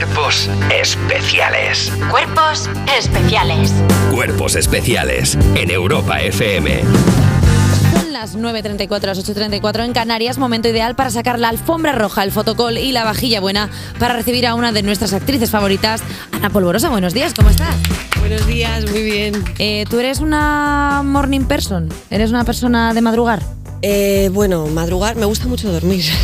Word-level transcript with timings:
Cuerpos 0.00 0.48
especiales. 0.74 1.92
Cuerpos 2.10 2.70
especiales. 2.98 3.74
Cuerpos 4.10 4.56
especiales 4.56 5.36
en 5.56 5.70
Europa 5.70 6.22
FM. 6.22 6.80
Son 7.92 8.10
las 8.10 8.34
9.34, 8.34 9.02
las 9.02 9.28
8.34 9.28 9.84
en 9.84 9.92
Canarias, 9.92 10.38
momento 10.38 10.68
ideal 10.68 10.96
para 10.96 11.10
sacar 11.10 11.38
la 11.38 11.50
alfombra 11.50 11.92
roja, 11.92 12.24
el 12.24 12.32
fotocol 12.32 12.78
y 12.78 12.92
la 12.92 13.04
vajilla 13.04 13.40
buena 13.40 13.68
para 13.98 14.14
recibir 14.14 14.46
a 14.46 14.54
una 14.54 14.72
de 14.72 14.82
nuestras 14.82 15.12
actrices 15.12 15.50
favoritas, 15.50 16.00
Ana 16.32 16.48
Polvorosa. 16.48 16.88
Buenos 16.88 17.12
días, 17.12 17.34
¿cómo 17.34 17.50
estás? 17.50 17.76
Buenos 18.20 18.46
días, 18.46 18.90
muy 18.90 19.02
bien. 19.02 19.44
Eh, 19.58 19.84
¿Tú 19.90 19.98
eres 19.98 20.20
una 20.20 21.02
morning 21.04 21.44
person? 21.44 21.90
¿Eres 22.08 22.30
una 22.30 22.44
persona 22.44 22.94
de 22.94 23.02
madrugar? 23.02 23.42
Eh, 23.82 24.28
bueno, 24.32 24.66
madrugar, 24.66 25.16
me 25.16 25.24
gusta 25.24 25.46
mucho 25.46 25.70
dormir. 25.72 26.04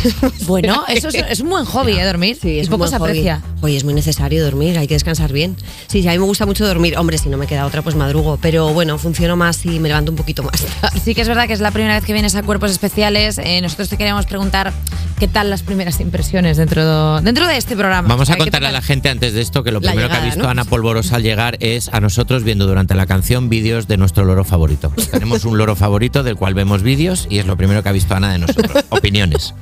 Bueno, 0.47 0.85
eso 0.87 1.09
es, 1.09 1.15
es 1.15 1.39
un 1.41 1.49
buen 1.49 1.65
hobby, 1.65 1.93
¿eh? 1.93 2.05
Dormir. 2.05 2.37
Sí, 2.41 2.59
es 2.59 2.67
y 2.67 2.69
poco 2.69 2.83
un 2.85 2.89
se 2.89 2.97
hobby. 2.97 3.27
Oye, 3.61 3.75
es 3.75 3.83
muy 3.83 3.93
necesario 3.93 4.43
dormir, 4.43 4.77
hay 4.77 4.87
que 4.87 4.93
descansar 4.93 5.33
bien. 5.33 5.55
Sí, 5.87 6.01
sí, 6.01 6.07
a 6.07 6.11
mí 6.11 6.19
me 6.19 6.25
gusta 6.25 6.45
mucho 6.45 6.65
dormir. 6.65 6.97
Hombre, 6.97 7.17
si 7.17 7.27
no 7.29 7.37
me 7.37 7.47
queda 7.47 7.65
otra, 7.65 7.81
pues 7.81 7.95
madrugo. 7.95 8.37
Pero 8.41 8.73
bueno, 8.73 8.97
funciono 8.99 9.35
más 9.35 9.65
y 9.65 9.79
me 9.79 9.87
levanto 9.89 10.11
un 10.11 10.17
poquito 10.17 10.43
más. 10.43 10.65
Sí 11.03 11.15
que 11.15 11.21
es 11.21 11.27
verdad 11.27 11.47
que 11.47 11.53
es 11.53 11.61
la 11.61 11.71
primera 11.71 11.95
vez 11.95 12.03
que 12.03 12.11
vienes 12.11 12.35
a 12.35 12.43
Cuerpos 12.43 12.69
Especiales. 12.71 13.37
Eh, 13.37 13.61
nosotros 13.61 13.87
te 13.89 13.97
queríamos 13.97 14.25
preguntar 14.25 14.73
qué 15.19 15.27
tal 15.27 15.49
las 15.49 15.63
primeras 15.63 15.99
impresiones 16.01 16.57
dentro, 16.57 17.21
dentro 17.21 17.47
de 17.47 17.57
este 17.57 17.75
programa. 17.75 18.07
Vamos 18.07 18.21
O 18.21 18.23
a 18.23 18.25
sea, 18.25 18.35
¿qué 18.35 18.43
contarle 18.43 18.67
a 18.67 18.71
la 18.71 18.81
gente 18.81 19.09
antes 19.09 19.33
de 19.33 19.41
esto 19.41 19.63
que 19.63 19.71
lo 19.71 19.79
La 19.79 19.91
primero 19.91 20.09
que 20.09 20.15
ha 20.15 20.19
visto 20.25 20.43
¿no? 20.43 20.49
Ana 20.49 20.65
Polvorosa 20.65 21.15
al 21.15 21.23
llegar 21.23 21.57
es 21.61 21.89
a 21.93 21.99
nosotros 22.01 22.43
viendo 22.43 22.67
durante 22.67 22.93
la 22.95 23.05
canción 23.05 23.49
vídeos 23.49 23.87
de 23.87 23.97
nuestro 23.97 24.25
loro 24.25 24.43
favorito. 24.43 24.91
Tenemos 25.11 25.45
un 25.45 25.57
loro 25.57 25.75
favorito 25.75 26.23
del 26.23 26.35
cual 26.35 26.53
vemos 26.53 26.83
vídeos 26.83 27.27
y 27.29 27.39
es 27.39 27.45
lo 27.45 27.55
primero 27.57 27.81
que 27.83 27.89
ha 27.89 27.93
visto 27.93 28.13
Ana 28.15 28.31
de 28.33 28.39
nosotros. 28.39 28.83
Opiniones. 28.89 29.53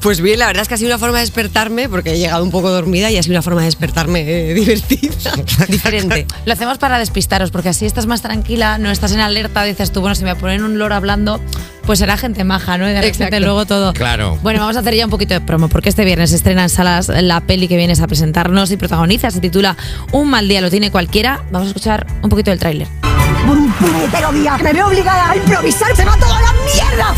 Pues 0.00 0.20
bien, 0.20 0.38
la 0.40 0.46
verdad 0.46 0.62
es 0.62 0.68
que 0.68 0.74
ha 0.74 0.78
sido 0.78 0.90
una 0.90 0.98
forma 0.98 1.18
de 1.18 1.22
despertarme, 1.22 1.88
porque 1.88 2.12
he 2.14 2.18
llegado 2.18 2.42
un 2.42 2.50
poco 2.50 2.70
dormida 2.70 3.10
y 3.10 3.16
ha 3.16 3.22
sido 3.22 3.37
una 3.38 3.42
forma 3.42 3.60
de 3.60 3.66
despertarme 3.66 4.20
eh, 4.26 4.54
divertida, 4.54 5.32
diferente. 5.68 6.26
Lo 6.44 6.52
hacemos 6.52 6.78
para 6.78 6.98
despistaros, 6.98 7.50
porque 7.50 7.68
así 7.68 7.86
estás 7.86 8.06
más 8.06 8.20
tranquila, 8.20 8.78
no 8.78 8.90
estás 8.90 9.12
en 9.12 9.20
alerta, 9.20 9.62
dices 9.62 9.92
tú, 9.92 10.00
bueno, 10.00 10.16
si 10.16 10.24
me 10.24 10.34
ponen 10.34 10.64
un 10.64 10.78
loro 10.78 10.94
hablando, 10.96 11.40
pues 11.86 12.00
será 12.00 12.16
gente 12.16 12.42
maja, 12.42 12.76
¿no? 12.78 12.86
Y 12.86 12.92
de 12.92 13.00
repente 13.00 13.24
Exacto. 13.24 13.40
luego 13.44 13.64
todo. 13.64 13.92
Claro. 13.92 14.38
Bueno, 14.42 14.60
vamos 14.60 14.76
a 14.76 14.80
hacer 14.80 14.94
ya 14.94 15.04
un 15.04 15.10
poquito 15.10 15.34
de 15.34 15.40
promo, 15.40 15.68
porque 15.68 15.88
este 15.88 16.04
viernes 16.04 16.30
se 16.30 16.36
estrena 16.36 16.64
en 16.64 16.68
salas 16.68 17.08
la 17.08 17.40
peli 17.42 17.68
que 17.68 17.76
vienes 17.76 18.00
a 18.00 18.08
presentarnos 18.08 18.72
y 18.72 18.76
protagoniza, 18.76 19.30
se 19.30 19.40
titula 19.40 19.76
Un 20.12 20.28
mal 20.28 20.48
día 20.48 20.60
lo 20.60 20.70
tiene 20.70 20.90
cualquiera. 20.90 21.44
Vamos 21.52 21.66
a 21.66 21.70
escuchar 21.70 22.06
un 22.22 22.28
poquito 22.28 22.50
del 22.50 22.58
tráiler. 22.58 22.88
Por 23.46 23.56
un 23.56 23.72
puñetero 23.72 24.32
día 24.32 24.56
que 24.56 24.64
me 24.64 24.72
veo 24.72 24.88
obligada 24.88 25.30
a 25.30 25.36
improvisar, 25.36 25.94
se 25.94 26.04
va 26.04 26.16
toda 26.16 26.40
la 26.40 26.52
mierda. 26.74 27.14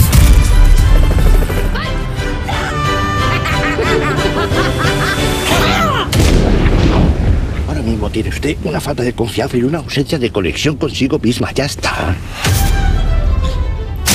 Una 8.64 8.80
falta 8.80 9.02
de 9.02 9.12
confianza 9.12 9.56
y 9.56 9.62
una 9.62 9.78
ausencia 9.78 10.18
de 10.18 10.30
conexión 10.30 10.76
consigo 10.76 11.18
misma. 11.18 11.52
Ya 11.52 11.64
está. 11.66 12.16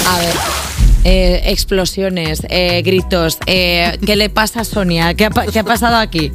A 0.08 0.20
ver. 0.20 0.34
eh, 1.04 1.42
explosiones, 1.46 2.42
eh, 2.50 2.82
gritos. 2.84 3.38
eh, 3.48 3.98
¿Qué 4.06 4.16
le 4.16 4.30
pasa 4.30 4.62
a 4.62 4.64
Sonia? 4.64 5.14
¿Qué 5.14 5.26
ha, 5.26 5.30
pa- 5.30 5.46
qué 5.48 5.60
ha 5.60 5.64
pasado 5.64 5.98
aquí? 5.98 6.32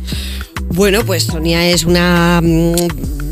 Bueno, 0.73 1.01
pues 1.05 1.25
Sonia 1.25 1.67
es 1.69 1.85
una 1.85 2.41
mm, 2.43 2.75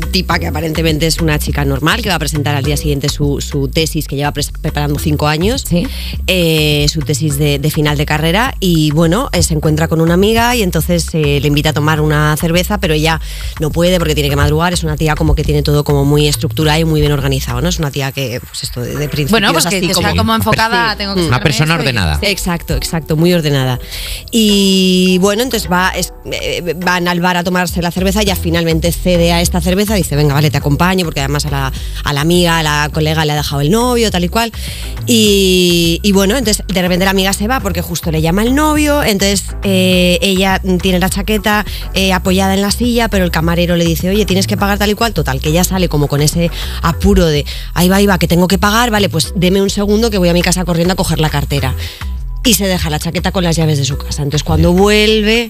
tipa 0.09 0.39
que 0.39 0.47
aparentemente 0.47 1.07
es 1.07 1.19
una 1.21 1.39
chica 1.39 1.63
normal 1.65 2.01
que 2.01 2.09
va 2.09 2.15
a 2.15 2.19
presentar 2.19 2.55
al 2.55 2.63
día 2.63 2.77
siguiente 2.77 3.09
su, 3.09 3.39
su 3.41 3.67
tesis 3.67 4.07
que 4.07 4.15
lleva 4.15 4.31
preparando 4.31 4.99
cinco 4.99 5.27
años, 5.27 5.63
Sí. 5.67 5.87
eh, 6.27 6.85
su 6.89 6.99
tesis 7.01 7.37
de, 7.37 7.59
de 7.59 7.71
final 7.71 7.97
de 7.97 8.05
carrera 8.05 8.55
y 8.59 8.91
bueno, 8.91 9.29
eh, 9.33 9.43
se 9.43 9.53
encuentra 9.53 9.87
con 9.87 10.01
una 10.01 10.13
amiga 10.15 10.55
y 10.55 10.63
entonces 10.63 11.07
eh, 11.13 11.39
le 11.41 11.47
invita 11.47 11.69
a 11.69 11.73
tomar 11.73 12.01
una 12.01 12.35
cerveza, 12.37 12.79
pero 12.79 12.93
ella 12.93 13.19
no 13.59 13.71
puede 13.71 13.97
porque 13.99 14.13
tiene 14.15 14.29
que 14.29 14.35
madrugar, 14.35 14.73
es 14.73 14.83
una 14.83 14.97
tía 14.97 15.15
como 15.15 15.35
que 15.35 15.43
tiene 15.43 15.61
todo 15.63 15.83
como 15.83 16.05
muy 16.05 16.27
estructurado 16.27 16.79
y 16.79 16.85
muy 16.85 17.01
bien 17.01 17.11
organizado, 17.11 17.61
¿no? 17.61 17.69
Es 17.69 17.79
una 17.79 17.91
tía 17.91 18.11
que, 18.11 18.39
pues 18.45 18.63
esto 18.63 18.81
de, 18.81 18.89
de 18.95 19.07
principios 19.09 19.31
Bueno, 19.31 19.53
pues 19.53 19.65
que, 19.65 19.77
así 19.77 19.87
que 19.87 19.93
como... 19.93 20.15
como 20.15 20.35
enfocada. 20.35 20.91
Sí. 20.91 20.97
Tengo 20.99 21.15
que 21.15 21.21
Una 21.27 21.39
persona 21.41 21.75
y- 21.75 21.79
ordenada. 21.79 22.19
sí. 22.19 22.25
Exacto, 22.27 22.75
exacto, 22.75 23.15
muy 23.15 23.33
ordenada. 23.33 23.79
Y 24.31 25.17
bueno, 25.19 25.43
entonces 25.43 25.69
va, 25.71 25.89
es- 25.89 26.13
eh, 26.31 26.73
van 26.77 27.07
al 27.07 27.19
bar 27.19 27.37
a 27.37 27.43
tomarse 27.43 27.81
la 27.81 27.91
cerveza, 27.91 28.23
ya 28.23 28.35
finalmente 28.35 28.91
cede 28.91 29.31
a 29.31 29.41
esta 29.41 29.61
cerveza, 29.61 29.95
dice, 30.01 30.15
venga, 30.15 30.33
vale, 30.33 30.51
te 30.51 30.57
acompaño, 30.57 31.05
porque 31.05 31.19
además 31.19 31.45
a 31.45 31.51
la, 31.51 31.73
a 32.03 32.13
la 32.13 32.21
amiga, 32.21 32.59
a 32.59 32.63
la 32.63 32.89
colega 32.93 33.25
le 33.25 33.33
ha 33.33 33.35
dejado 33.35 33.61
el 33.61 33.71
novio, 33.71 34.11
tal 34.11 34.23
y 34.23 34.29
cual. 34.29 34.51
Y, 35.05 36.11
bueno, 36.13 36.37
entonces 36.37 36.63
de 36.67 36.81
repente 36.81 37.05
la 37.05 37.11
amiga 37.11 37.33
se 37.33 37.47
va 37.47 37.59
porque 37.59 37.81
justo 37.81 38.11
le 38.11 38.21
llama 38.21 38.43
el 38.43 38.53
novio, 38.53 39.01
entonces 39.03 39.45
eh, 39.63 40.19
ella 40.21 40.61
tiene 40.81 40.99
la 40.99 41.09
chaqueta 41.09 41.65
eh, 41.93 42.13
apoyada 42.13 42.53
en 42.53 42.61
la 42.61 42.71
silla, 42.71 43.07
pero 43.07 43.25
el 43.25 43.31
camarero 43.31 43.75
le 43.75 43.85
dice, 43.85 44.09
oye, 44.09 44.25
tienes 44.25 44.45
que 44.45 44.57
pagar 44.57 44.77
tal 44.77 44.89
y 44.89 44.93
cual, 44.95 45.13
total, 45.13 45.39
que 45.39 45.49
ella 45.49 45.63
sale 45.63 45.89
como 45.89 46.07
con 46.07 46.21
ese 46.21 46.51
apuro 46.81 47.25
de, 47.25 47.45
ahí 47.73 47.89
va, 47.89 47.97
ahí 47.97 48.05
va, 48.05 48.19
que 48.19 48.27
tengo 48.27 48.47
que 48.47 48.57
pagar, 48.57 48.91
vale, 48.91 49.09
pues 49.09 49.33
deme 49.35 49.61
un 49.61 49.69
segundo 49.69 50.09
que 50.11 50.17
voy 50.17 50.29
a 50.29 50.33
mi 50.33 50.41
casa 50.41 50.65
corriendo 50.65 50.93
a 50.93 50.95
coger 50.95 51.19
la 51.19 51.29
cartera 51.29 51.73
y 52.43 52.53
se 52.53 52.67
deja 52.67 52.89
la 52.89 52.99
chaqueta 52.99 53.31
con 53.31 53.43
las 53.43 53.55
llaves 53.55 53.77
de 53.77 53.85
su 53.85 53.97
casa. 53.97 54.23
Entonces 54.23 54.43
cuando 54.43 54.73
vuelve, 54.73 55.49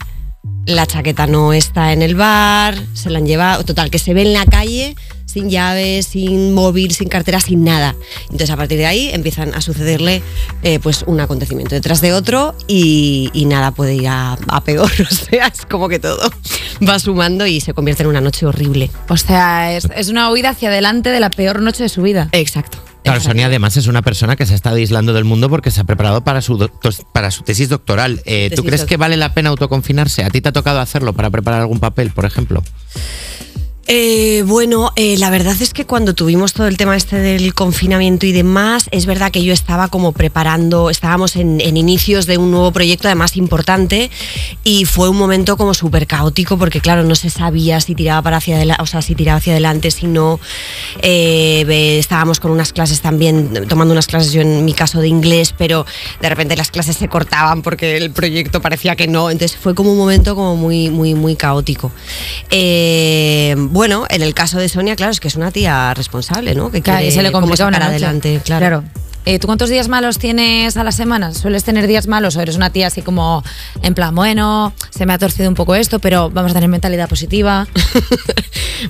la 0.65 0.85
chaqueta 0.85 1.27
no 1.27 1.53
está 1.53 1.93
en 1.93 2.01
el 2.01 2.15
bar, 2.15 2.75
se 2.93 3.09
la 3.09 3.17
han 3.17 3.25
llevado, 3.25 3.63
total, 3.63 3.89
que 3.89 3.99
se 3.99 4.13
ve 4.13 4.21
en 4.21 4.33
la 4.33 4.45
calle 4.45 4.95
sin 5.29 5.49
llaves, 5.49 6.07
sin 6.07 6.53
móvil, 6.53 6.91
sin 6.91 7.07
cartera, 7.07 7.39
sin 7.39 7.63
nada. 7.63 7.95
Entonces 8.23 8.49
a 8.49 8.57
partir 8.57 8.79
de 8.79 8.87
ahí 8.87 9.09
empiezan 9.13 9.53
a 9.53 9.61
sucederle 9.61 10.23
eh, 10.63 10.79
pues 10.79 11.03
un 11.05 11.19
acontecimiento 11.19 11.75
detrás 11.75 12.01
de 12.01 12.13
otro 12.13 12.55
y, 12.67 13.29
y 13.33 13.45
nada 13.45 13.71
puede 13.71 13.95
ir 13.95 14.07
a, 14.07 14.37
a 14.47 14.63
peor. 14.63 14.89
O 15.09 15.13
sea, 15.31 15.47
es 15.47 15.65
como 15.65 15.89
que 15.89 15.99
todo 15.99 16.31
va 16.87 16.97
sumando 16.97 17.45
y 17.45 17.61
se 17.61 17.73
convierte 17.73 18.03
en 18.03 18.09
una 18.09 18.21
noche 18.21 18.45
horrible. 18.45 18.89
O 19.07 19.17
sea, 19.17 19.75
es, 19.75 19.87
es 19.95 20.09
una 20.09 20.31
huida 20.31 20.49
hacia 20.49 20.69
adelante 20.69 21.09
de 21.09 21.19
la 21.19 21.29
peor 21.29 21.61
noche 21.61 21.83
de 21.83 21.89
su 21.89 22.01
vida. 22.01 22.29
Exacto. 22.31 22.88
Claro, 23.03 23.21
Sonia 23.21 23.45
además 23.47 23.75
es 23.77 23.87
una 23.87 24.01
persona 24.01 24.35
que 24.35 24.45
se 24.45 24.53
ha 24.53 24.55
estado 24.55 24.75
aislando 24.75 25.13
del 25.13 25.23
mundo 25.23 25.49
porque 25.49 25.71
se 25.71 25.81
ha 25.81 25.83
preparado 25.83 26.23
para 26.23 26.41
su, 26.41 26.57
doctor- 26.57 26.93
para 27.13 27.31
su 27.31 27.43
tesis 27.43 27.69
doctoral. 27.69 28.21
Eh, 28.25 28.49
¿Tú 28.49 28.57
Tesis 28.61 28.65
crees 28.67 28.85
que 28.85 28.97
vale 28.97 29.17
la 29.17 29.33
pena 29.33 29.49
autoconfinarse? 29.49 30.23
¿A 30.23 30.29
ti 30.29 30.41
te 30.41 30.49
ha 30.49 30.51
tocado 30.53 30.79
hacerlo 30.79 31.13
para 31.13 31.29
preparar 31.29 31.61
algún 31.61 31.79
papel, 31.79 32.11
por 32.11 32.25
ejemplo? 32.25 32.61
Eh, 33.91 34.43
bueno, 34.45 34.91
eh, 34.95 35.17
la 35.17 35.31
verdad 35.31 35.55
es 35.59 35.73
que 35.73 35.83
cuando 35.83 36.13
tuvimos 36.13 36.53
todo 36.53 36.67
el 36.67 36.77
tema 36.77 36.95
este 36.95 37.15
del 37.15 37.55
confinamiento 37.55 38.27
y 38.27 38.31
demás, 38.31 38.87
es 38.91 39.07
verdad 39.07 39.31
que 39.31 39.43
yo 39.43 39.51
estaba 39.51 39.87
como 39.87 40.11
preparando, 40.11 40.91
estábamos 40.91 41.35
en, 41.35 41.59
en 41.59 41.75
inicios 41.75 42.27
de 42.27 42.37
un 42.37 42.51
nuevo 42.51 42.71
proyecto 42.71 43.07
además 43.07 43.35
importante 43.35 44.11
y 44.63 44.85
fue 44.85 45.09
un 45.09 45.17
momento 45.17 45.57
como 45.57 45.73
súper 45.73 46.05
caótico 46.05 46.55
porque 46.59 46.81
claro, 46.81 47.01
no 47.01 47.15
se 47.15 47.31
sabía 47.31 47.81
si 47.81 47.95
tiraba 47.95 48.21
para 48.21 48.37
hacia 48.37 48.57
adelante, 48.57 48.83
o 48.83 48.85
sea, 48.85 49.01
si 49.01 49.15
tiraba 49.15 49.39
hacia 49.39 49.53
adelante, 49.53 49.89
si 49.89 50.05
no. 50.05 50.39
Eh, 51.01 51.97
estábamos 51.97 52.39
con 52.39 52.51
unas 52.51 52.73
clases 52.73 53.01
también, 53.01 53.65
tomando 53.67 53.93
unas 53.93 54.05
clases 54.05 54.31
yo 54.33 54.41
en 54.41 54.65
mi 54.65 54.73
caso 54.73 55.01
de 55.01 55.07
inglés, 55.07 55.55
pero 55.57 55.87
de 56.21 56.29
repente 56.29 56.55
las 56.55 56.69
clases 56.69 56.95
se 56.95 57.07
cortaban 57.07 57.63
porque 57.63 57.97
el 57.97 58.11
proyecto 58.11 58.61
parecía 58.61 58.95
que 58.95 59.07
no, 59.07 59.31
entonces 59.31 59.57
fue 59.57 59.73
como 59.73 59.93
un 59.93 59.97
momento 59.97 60.35
como 60.35 60.55
muy, 60.55 60.91
muy, 60.91 61.15
muy 61.15 61.35
caótico. 61.35 61.91
Eh, 62.51 63.55
bueno, 63.79 64.05
en 64.09 64.21
el 64.21 64.33
caso 64.33 64.57
de 64.57 64.67
Sonia, 64.67 64.97
claro, 64.97 65.13
es 65.13 65.21
que 65.21 65.29
es 65.29 65.37
una 65.37 65.51
tía 65.51 65.93
responsable, 65.93 66.53
¿no? 66.53 66.69
Que 66.69 66.81
Claro, 66.81 67.09
se 67.11 67.21
le 67.21 67.31
complica 67.31 67.65
una 67.65 67.79
noche. 67.79 67.91
adelante, 67.91 68.41
claro. 68.43 68.83
Eh, 69.25 69.37
¿Tú 69.37 69.47
cuántos 69.47 69.69
días 69.69 69.87
malos 69.87 70.17
tienes 70.17 70.77
a 70.77 70.83
la 70.83 70.91
semana? 70.91 71.33
¿Sueles 71.33 71.63
tener 71.63 71.87
días 71.87 72.07
malos 72.07 72.35
o 72.35 72.41
eres 72.41 72.55
una 72.55 72.71
tía 72.71 72.87
así 72.87 73.01
como 73.01 73.43
en 73.83 73.93
plan, 73.93 74.15
bueno, 74.15 74.73
se 74.89 75.05
me 75.05 75.13
ha 75.13 75.17
torcido 75.17 75.49
un 75.49 75.55
poco 75.55 75.75
esto, 75.75 75.99
pero 75.99 76.29
vamos 76.29 76.51
a 76.51 76.53
tener 76.55 76.69
mentalidad 76.69 77.09
positiva? 77.09 77.67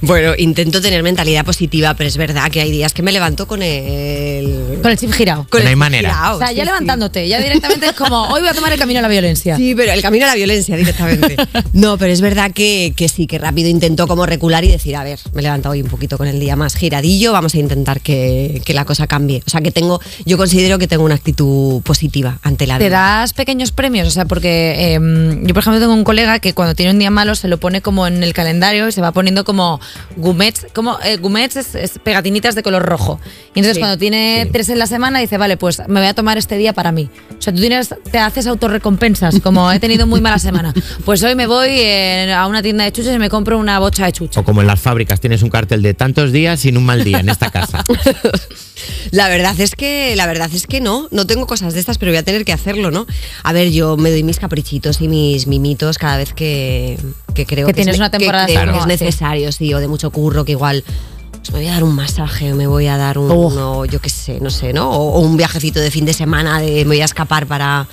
Bueno, 0.01 0.33
intento 0.37 0.81
tener 0.81 1.03
mentalidad 1.03 1.45
positiva, 1.45 1.93
pero 1.95 2.07
es 2.07 2.17
verdad 2.17 2.51
que 2.51 2.61
hay 2.61 2.71
días 2.71 2.93
que 2.93 3.01
me 3.01 3.11
levanto 3.11 3.47
con 3.47 3.61
el... 3.61 4.79
Con 4.81 4.91
el 4.91 4.97
chip 4.97 5.11
girado. 5.11 5.47
con 5.49 5.63
No 5.63 5.69
hay 5.69 5.75
manera. 5.75 6.33
O 6.35 6.37
sea, 6.37 6.49
sí, 6.49 6.55
ya 6.55 6.63
sí. 6.63 6.65
levantándote, 6.67 7.27
ya 7.27 7.41
directamente 7.41 7.87
es 7.87 7.93
como, 7.93 8.27
hoy 8.27 8.41
voy 8.41 8.49
a 8.49 8.53
tomar 8.53 8.71
el 8.71 8.79
camino 8.79 8.99
a 8.99 9.01
la 9.01 9.07
violencia. 9.07 9.55
Sí, 9.57 9.73
pero 9.75 9.91
el 9.91 10.01
camino 10.01 10.25
a 10.25 10.29
la 10.29 10.35
violencia 10.35 10.75
directamente. 10.75 11.35
No, 11.73 11.97
pero 11.97 12.11
es 12.11 12.21
verdad 12.21 12.51
que, 12.51 12.93
que 12.95 13.07
sí, 13.07 13.27
que 13.27 13.37
rápido 13.37 13.69
intento 13.69 14.07
como 14.07 14.25
recular 14.25 14.63
y 14.63 14.69
decir, 14.69 14.95
a 14.95 15.03
ver, 15.03 15.19
me 15.33 15.41
he 15.41 15.43
levantado 15.43 15.73
hoy 15.73 15.81
un 15.81 15.87
poquito 15.87 16.17
con 16.17 16.27
el 16.27 16.39
día 16.39 16.55
más 16.55 16.75
giradillo, 16.75 17.31
vamos 17.31 17.53
a 17.53 17.57
intentar 17.57 18.01
que, 18.01 18.61
que 18.65 18.73
la 18.73 18.85
cosa 18.85 19.07
cambie. 19.07 19.41
O 19.45 19.49
sea, 19.49 19.61
que 19.61 19.71
tengo, 19.71 20.01
yo 20.25 20.37
considero 20.37 20.77
que 20.79 20.87
tengo 20.87 21.03
una 21.03 21.15
actitud 21.15 21.81
positiva 21.83 22.39
ante 22.43 22.67
la 22.67 22.77
¿Te 22.77 22.85
vida. 22.85 22.99
das 22.99 23.33
pequeños 23.33 23.71
premios? 23.71 24.07
O 24.07 24.11
sea, 24.11 24.25
porque 24.25 24.93
em, 24.93 25.45
yo, 25.45 25.53
por 25.53 25.59
ejemplo, 25.61 25.79
tengo 25.79 25.93
un 25.93 26.03
colega 26.03 26.39
que 26.39 26.53
cuando 26.53 26.75
tiene 26.75 26.91
un 26.91 26.99
día 26.99 27.11
malo 27.11 27.35
se 27.35 27.47
lo 27.47 27.59
pone 27.59 27.81
como 27.81 28.07
en 28.07 28.23
el 28.23 28.33
calendario 28.33 28.87
y 28.87 28.91
se 28.91 29.01
va 29.01 29.11
poniendo 29.11 29.43
como 29.45 29.79
gumets, 30.17 30.67
como 30.73 30.99
eh, 31.03 31.17
gumets 31.17 31.55
es, 31.55 31.75
es 31.75 31.99
pegatinitas 31.99 32.55
de 32.55 32.63
color 32.63 32.83
rojo. 32.83 33.19
Y 33.55 33.59
entonces 33.59 33.75
Sí, 33.75 33.79
cuando 33.81 33.97
tiene 33.97 34.49
tres 34.51 34.69
en 34.69 34.79
la 34.79 34.87
semana 34.87 35.19
dice, 35.19 35.37
vale, 35.37 35.55
pues 35.57 35.81
me 35.87 35.99
voy 35.99 36.09
a 36.09 36.13
tomar 36.13 36.37
este 36.37 36.57
día 36.57 36.73
para 36.73 36.91
mí. 36.91 37.09
O 37.37 37.41
sea, 37.41 37.53
tú 37.53 37.59
tienes, 37.59 37.93
te 38.11 38.17
haces 38.19 38.47
autorrecompensas, 38.47 39.39
como 39.41 39.71
he 39.71 39.79
tenido 39.79 40.07
muy 40.07 40.21
mala 40.21 40.39
semana. 40.39 40.73
Pues 41.05 41.23
hoy 41.23 41.33
me 41.35 41.47
voy 41.47 41.69
eh, 41.69 42.33
a 42.33 42.45
una 42.47 42.61
tienda 42.61 42.83
de 42.83 42.91
chuches 42.91 43.15
y 43.15 43.19
me 43.19 43.29
compro 43.29 43.57
una 43.57 43.79
bocha 43.79 44.05
de 44.05 44.11
chuches. 44.11 44.37
O 44.37 44.43
como 44.43 44.61
en 44.61 44.67
las 44.67 44.79
fábricas, 44.79 45.19
tienes 45.19 45.41
un 45.43 45.49
cartel 45.49 45.81
de 45.81 45.93
tantos 45.93 46.31
días 46.31 46.59
sin 46.59 46.77
un 46.77 46.85
mal 46.85 47.03
día 47.03 47.19
en 47.19 47.29
esta 47.29 47.49
casa. 47.51 47.83
La 49.11 49.27
verdad 49.29 49.59
es 49.59 49.75
que, 49.75 50.15
la 50.15 50.27
verdad 50.27 50.49
es 50.53 50.67
que 50.67 50.81
no, 50.81 51.07
no 51.11 51.25
tengo 51.25 51.47
cosas 51.47 51.73
de 51.73 51.79
estas, 51.79 51.97
pero 51.97 52.11
voy 52.11 52.17
a 52.17 52.23
tener 52.23 52.45
que 52.45 52.53
hacerlo, 52.53 52.91
¿no? 52.91 53.05
A 53.43 53.53
ver, 53.53 53.71
yo 53.71 53.97
me 53.97 54.11
doy 54.11 54.23
mis 54.23 54.39
caprichitos 54.39 55.01
y 55.01 55.07
mis 55.07 55.47
mimitos 55.47 55.97
cada 55.97 56.17
vez 56.17 56.33
que, 56.33 56.97
que 57.33 57.45
creo 57.45 57.65
Que 57.67 57.73
que, 57.73 57.77
tienes 57.77 57.95
es, 57.95 57.99
una 57.99 58.11
temporada 58.11 58.45
que 58.45 58.53
que 58.53 58.77
es 58.77 58.87
necesario, 58.87 59.51
sí, 59.51 59.73
o 59.73 59.79
de 59.79 59.87
mucho 59.87 60.11
curro, 60.11 60.45
que 60.45 60.51
igual 60.53 60.83
pues 61.31 61.51
me 61.53 61.59
voy 61.59 61.67
a 61.67 61.73
dar 61.73 61.83
un 61.83 61.95
masaje, 61.95 62.51
o 62.51 62.55
me 62.55 62.67
voy 62.67 62.87
a 62.87 62.97
dar 62.97 63.17
un, 63.17 63.31
Oh. 63.31 63.49
no, 63.49 63.85
yo 63.85 63.99
qué 64.01 64.09
sé, 64.09 64.39
no 64.41 64.49
sé, 64.49 64.73
¿no? 64.73 64.89
O, 64.91 65.13
o 65.13 65.19
un 65.21 65.37
viajecito 65.37 65.79
de 65.79 65.89
fin 65.89 66.05
de 66.05 66.13
semana, 66.13 66.59
de 66.59 66.83
me 66.85 66.95
voy 66.95 67.01
a 67.01 67.05
escapar 67.05 67.47
para 67.47 67.87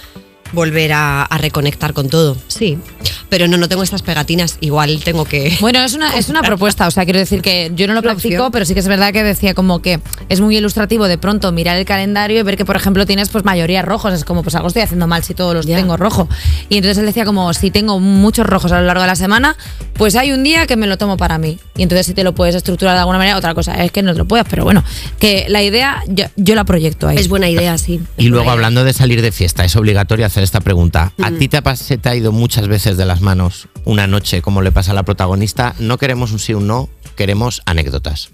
volver 0.53 0.93
a, 0.93 1.23
a 1.23 1.39
reconectar 1.39 1.93
con 1.93 2.09
todo. 2.09 2.37
Sí, 2.49 2.79
pero 3.29 3.49
no, 3.49 3.57
no 3.57 3.69
tengo 3.69 3.83
estas 3.83 4.03
pegatinas, 4.03 4.59
igual 4.61 5.03
tengo 5.05 5.25
que... 5.25 5.57
Bueno, 5.61 5.83
es 5.83 5.95
una, 5.95 6.17
es 6.17 6.29
una 6.29 6.43
propuesta, 6.43 6.87
o 6.87 6.91
sea, 6.91 7.05
quiero 7.05 7.19
decir 7.19 7.43
que 7.43 7.73
yo 7.75 7.87
no 7.87 7.95
lo 7.95 8.03
practico, 8.03 8.51
pero 8.51 8.65
sí 8.65 8.75
que 8.75 8.81
es 8.81 8.89
verdad 8.89 9.13
que 9.13 9.23
decía 9.25 9.55
como 9.55 9.81
que 9.81 10.01
es 10.29 10.41
muy 10.41 10.57
ilustrativo 10.57 11.09
de 11.09 11.19
pronto 11.19 11.51
mirar 11.53 11.77
el 11.77 11.85
calendario 11.85 12.41
y 12.41 12.43
ver 12.43 12.57
que, 12.57 12.65
por 12.65 12.77
ejemplo, 12.77 13.07
tienes 13.07 13.29
pues 13.31 13.45
mayoría 13.45 13.83
rojos, 13.83 14.13
es 14.13 14.25
como, 14.25 14.43
pues 14.43 14.55
algo 14.55 14.69
estoy 14.69 14.83
haciendo 14.83 15.07
mal 15.07 15.25
si 15.25 15.35
todos 15.35 15.55
los 15.55 15.67
Ya. 15.67 15.77
tengo 15.77 15.97
rojo. 15.97 16.29
Y 16.69 16.77
entonces 16.77 16.99
él 16.99 17.07
decía 17.07 17.25
como, 17.25 17.53
si 17.55 17.71
tengo 17.71 17.99
muchos 17.99 18.47
rojos 18.47 18.73
a 18.73 18.81
lo 18.81 18.87
largo 18.87 19.03
de 19.03 19.09
la 19.09 19.17
semana, 19.17 19.57
pues 19.95 20.15
hay 20.17 20.33
un 20.33 20.43
día 20.45 20.67
que 20.67 20.77
me 20.77 20.87
lo 20.87 20.99
tomo 20.99 21.17
para 21.17 21.39
mí. 21.39 21.59
Y 21.77 21.83
entonces 21.83 22.07
si 22.07 22.15
te 22.15 22.23
lo 22.23 22.35
puedes 22.35 22.55
estructurar 22.55 22.95
de 22.95 23.01
alguna 23.01 23.19
manera, 23.19 23.37
otra 23.37 23.55
cosa 23.55 23.83
es 23.83 23.91
que 23.91 24.03
no 24.03 24.13
te 24.13 24.19
lo 24.19 24.27
puedas, 24.27 24.47
pero 24.49 24.65
bueno, 24.65 24.85
que 25.19 25.47
la 25.49 25.63
idea 25.63 26.03
yo, 26.07 26.27
yo 26.37 26.55
la 26.55 26.65
proyecto 26.65 27.09
ahí. 27.09 27.17
Es 27.17 27.29
buena 27.29 27.49
idea, 27.49 27.77
sí. 27.79 28.01
Y 28.17 28.29
luego, 28.29 28.51
hablando 28.51 28.85
de 28.85 28.93
salir 28.93 29.23
de 29.23 29.33
fiesta, 29.33 29.65
es 29.65 29.75
obligatorio 29.77 30.27
hacer 30.27 30.43
esta 30.43 30.61
pregunta. 30.61 31.13
¿A 31.23 31.31
ti 31.31 31.49
te 31.49 31.61
te 31.61 32.09
ha 32.09 32.15
ido 32.15 32.33
muchas 32.33 32.69
veces 32.69 32.97
de 32.97 33.05
las 33.17 33.23
manos 33.23 33.69
una 33.87 34.07
noche, 34.07 34.43
como 34.43 34.61
le 34.61 34.73
pasa 34.73 34.91
a 34.91 34.95
la 34.95 35.03
protagonista? 35.03 35.75
No 35.79 35.97
queremos 35.97 36.33
un 36.33 36.39
sí 36.39 36.53
o 36.53 36.59
un 36.59 36.67
no, 36.67 36.91
queremos 37.17 37.63
anécdotas. 37.65 38.29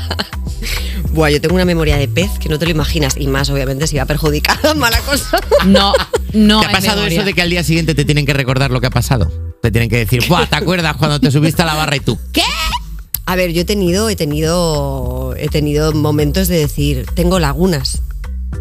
Buah, 1.12 1.28
yo 1.28 1.38
tengo 1.42 1.54
una 1.56 1.66
memoria 1.66 1.98
de 1.98 2.08
pez 2.08 2.30
que 2.38 2.48
no 2.48 2.58
te 2.58 2.64
lo 2.64 2.70
imaginas, 2.70 3.18
y 3.18 3.26
más 3.26 3.50
obviamente 3.50 3.86
si 3.86 3.98
va 3.98 4.06
perjudicada, 4.06 4.72
mala 4.76 4.98
cosa. 5.00 5.38
No, 5.66 5.92
no. 6.32 6.60
¿Te 6.60 6.66
ha 6.66 6.72
pasado 6.72 6.96
memoria. 6.96 7.18
eso 7.18 7.26
de 7.26 7.34
que 7.34 7.42
al 7.42 7.50
día 7.50 7.62
siguiente 7.62 7.94
te 7.94 8.06
tienen 8.06 8.24
que 8.24 8.32
recordar 8.32 8.70
lo 8.70 8.80
que 8.80 8.86
ha 8.86 8.90
pasado? 8.90 9.30
Te 9.60 9.70
tienen 9.70 9.90
que 9.90 9.98
decir, 9.98 10.26
Buah, 10.26 10.46
¿te 10.46 10.56
acuerdas 10.56 10.96
cuando 10.96 11.20
te 11.20 11.30
subiste 11.30 11.60
a 11.60 11.66
la 11.66 11.74
barra 11.74 11.96
y 11.96 12.00
tú? 12.00 12.18
¿Qué? 12.32 12.42
A 13.26 13.36
ver, 13.36 13.52
yo 13.52 13.60
he 13.60 13.66
tenido, 13.66 14.08
he 14.08 14.16
tenido, 14.16 15.34
he 15.36 15.48
tenido 15.48 15.92
momentos 15.92 16.48
de 16.48 16.56
decir, 16.56 17.04
tengo 17.14 17.38
lagunas. 17.38 18.00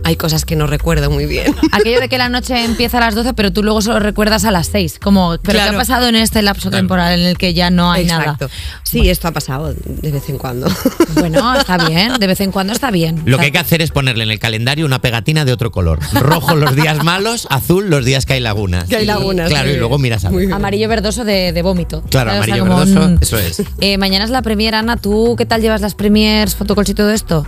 Hay 0.04 0.16
cosas 0.16 0.46
que 0.46 0.56
no 0.56 0.66
recuerdo 0.68 1.10
muy 1.12 1.26
bien. 1.26 1.56
Aquello 1.72 2.00
de 2.00 2.10
que 2.10 2.18
la 2.18 2.30
noche 2.30 2.64
empieza 2.64 2.98
a 2.98 3.02
las 3.02 3.16
12, 3.16 3.34
pero 3.34 3.52
tú 3.52 3.64
luego 3.64 3.82
solo 3.82 4.00
recuerdas 4.00 4.46
a 4.46 4.52
las 4.52 4.68
6. 4.68 4.98
Como, 5.00 5.38
pero 5.44 5.60
¿qué 5.60 5.66
ha 5.66 5.74
pasado 5.74 6.08
en 6.08 6.16
este 6.16 6.42
lapso 6.42 6.72
temporal 6.72 7.20
en 7.20 7.26
el 7.26 7.38
que 7.38 7.54
ya 7.54 7.70
no 7.70 7.92
hay 7.92 8.04
Exacto. 8.04 8.46
nada? 8.48 8.54
Sí, 8.84 9.10
esto 9.10 9.28
ha 9.28 9.32
pasado 9.32 9.74
de 9.74 10.12
vez 10.12 10.28
en 10.30 10.38
cuando. 10.38 10.68
Bueno, 11.20 11.54
está 11.56 11.78
bien, 11.86 12.14
de 12.18 12.28
vez 12.28 12.40
en 12.40 12.52
cuando 12.52 12.72
está 12.72 12.92
bien. 12.92 13.24
Lo 13.26 13.38
que 13.38 13.46
hay 13.46 13.52
que 13.52 13.58
hacer 13.58 13.82
es 13.82 13.92
ponerle 13.92 14.24
en 14.24 14.32
el 14.32 14.40
calendario 14.40 14.86
una 14.86 15.02
pegatina 15.02 15.44
de 15.44 15.52
otro 15.52 15.70
color. 15.72 16.00
Rojo 16.14 16.56
los 16.56 16.76
días 16.76 17.04
malos, 17.04 17.46
azul 17.50 17.90
los 17.90 18.06
días 18.06 18.26
que 18.26 18.34
hay 18.34 18.40
lagunas. 18.40 18.86
Que 18.86 18.98
hay 18.98 19.06
lagunas, 19.06 19.50
Claro, 19.50 19.70
y 19.70 19.76
luego 19.76 19.98
miras 19.98 20.24
a. 20.24 20.30
Amarillo 20.30 20.88
verdoso 20.88 21.26
de, 21.26 21.52
de 21.52 21.62
vómito. 21.62 22.02
Claro, 22.10 22.30
O 22.32 22.34
sea, 22.36 22.44
amarillo 22.44 22.64
verdoso, 22.64 23.06
un- 23.06 23.18
eso 23.22 23.38
es. 23.38 23.64
Eh, 23.82 23.98
mañana 23.98 24.24
es 24.24 24.32
la 24.32 24.42
premier, 24.42 24.76
Ana. 24.76 24.96
¿Tú 24.98 25.36
qué 25.38 25.46
tal 25.46 25.62
llevas 25.62 25.82
las 25.82 25.94
premiers, 25.96 26.56
fotocalls 26.56 26.90
y 26.90 26.94
todo 26.94 27.10
esto? 27.12 27.46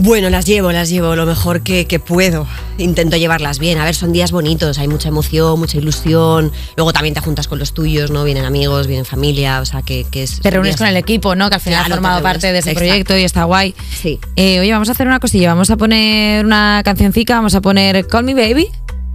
Bueno, 0.00 0.30
las 0.30 0.46
llevo, 0.46 0.70
las 0.70 0.88
llevo 0.90 1.16
lo 1.16 1.26
mejor 1.26 1.62
que, 1.62 1.86
que 1.88 1.98
puedo. 1.98 2.46
Intento 2.78 3.16
llevarlas 3.16 3.58
bien. 3.58 3.78
A 3.78 3.84
ver, 3.84 3.96
son 3.96 4.12
días 4.12 4.30
bonitos, 4.30 4.78
hay 4.78 4.86
mucha 4.86 5.08
emoción, 5.08 5.58
mucha 5.58 5.76
ilusión. 5.76 6.52
Luego 6.76 6.92
también 6.92 7.14
te 7.14 7.20
juntas 7.20 7.48
con 7.48 7.58
los 7.58 7.74
tuyos, 7.74 8.10
¿no? 8.12 8.22
Vienen 8.22 8.44
amigos, 8.44 8.86
vienen 8.86 9.04
familia, 9.04 9.60
o 9.60 9.64
sea 9.64 9.82
que, 9.82 10.06
que 10.08 10.22
es. 10.22 10.38
Te 10.40 10.50
reúnes 10.50 10.70
días- 10.70 10.78
con 10.78 10.86
el 10.86 10.96
equipo, 10.96 11.34
¿no? 11.34 11.48
Que 11.48 11.56
al 11.56 11.60
final 11.60 11.80
Claro, 11.80 11.94
ha 11.94 11.96
formado 11.96 12.22
parte 12.22 12.52
de 12.52 12.58
ese 12.60 12.70
Exacto. 12.70 12.86
proyecto 12.88 13.16
y 13.18 13.24
está 13.24 13.42
guay. 13.44 13.74
Sí. 14.00 14.20
Eh, 14.36 14.60
oye, 14.60 14.72
vamos 14.72 14.88
a 14.88 14.92
hacer 14.92 15.08
una 15.08 15.18
cosilla. 15.18 15.48
Vamos 15.48 15.68
a 15.70 15.76
poner 15.76 16.44
una 16.46 16.80
cancioncica. 16.84 17.34
Vamos 17.34 17.56
a 17.56 17.60
poner 17.60 18.06
Call 18.06 18.22
Me 18.24 18.34
Baby. 18.34 18.68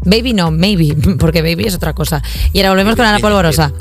Baby 0.06 0.34
no, 0.34 0.52
maybe, 0.52 0.94
porque 1.18 1.42
baby 1.42 1.64
es 1.66 1.76
otra 1.76 1.94
cosa. 1.94 2.22
Y 2.52 2.60
ahora 2.60 2.72
volvemos 2.72 2.98
con 2.98 3.06
Ana 3.06 3.20
Polvorosa. 3.20 3.72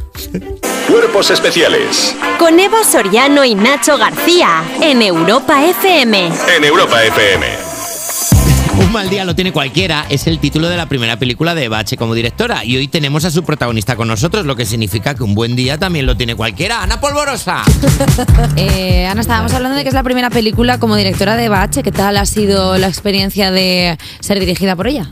Cuerpos 0.93 1.31
especiales 1.31 2.15
Con 2.39 2.61
Eva 2.61 2.85
Soriano 2.85 3.47
y 3.47 3.55
Nacho 3.55 3.97
García 3.97 4.63
en 4.83 5.01
Europa 5.01 5.65
FM. 5.65 6.31
en 6.55 6.65
Europa 6.65 7.03
FM. 7.03 7.47
Un 8.79 8.93
mal 8.93 9.09
día 9.09 9.25
lo 9.25 9.35
tiene 9.35 9.55
cualquiera 9.55 10.05
es 10.11 10.27
el 10.27 10.39
título 10.39 10.69
de 10.69 10.77
la 10.77 10.85
primera 10.85 11.19
película 11.19 11.55
de 11.55 11.69
Bache 11.69 11.97
como 11.97 12.13
directora 12.15 12.63
y 12.63 12.77
hoy 12.77 12.89
tenemos 12.89 13.25
a 13.25 13.31
su 13.31 13.43
protagonista 13.43 13.97
con 13.97 14.07
nosotros, 14.07 14.45
lo 14.45 14.55
que 14.55 14.67
significa 14.67 15.15
que 15.15 15.23
un 15.23 15.35
buen 15.35 15.57
día 15.57 15.79
también 15.79 16.05
lo 16.05 16.15
tiene 16.15 16.35
cualquiera. 16.35 16.83
Ana 16.83 17.01
Polvorosa. 17.01 17.63
Eh, 18.57 19.07
Ana, 19.07 19.23
estábamos 19.23 19.55
hablando 19.55 19.79
de 19.79 19.83
que 19.83 19.89
es 19.89 19.95
la 19.95 20.03
primera 20.03 20.29
película 20.29 20.79
como 20.79 20.95
directora 20.97 21.37
de 21.37 21.49
Bache. 21.49 21.83
¿Qué 21.83 21.91
tal 21.91 22.19
ha 22.19 22.27
sido 22.27 22.77
la 22.77 22.89
experiencia 22.89 23.51
de 23.51 23.97
ser 24.21 24.39
dirigida 24.41 24.77
por 24.77 24.89
ella? 24.89 25.09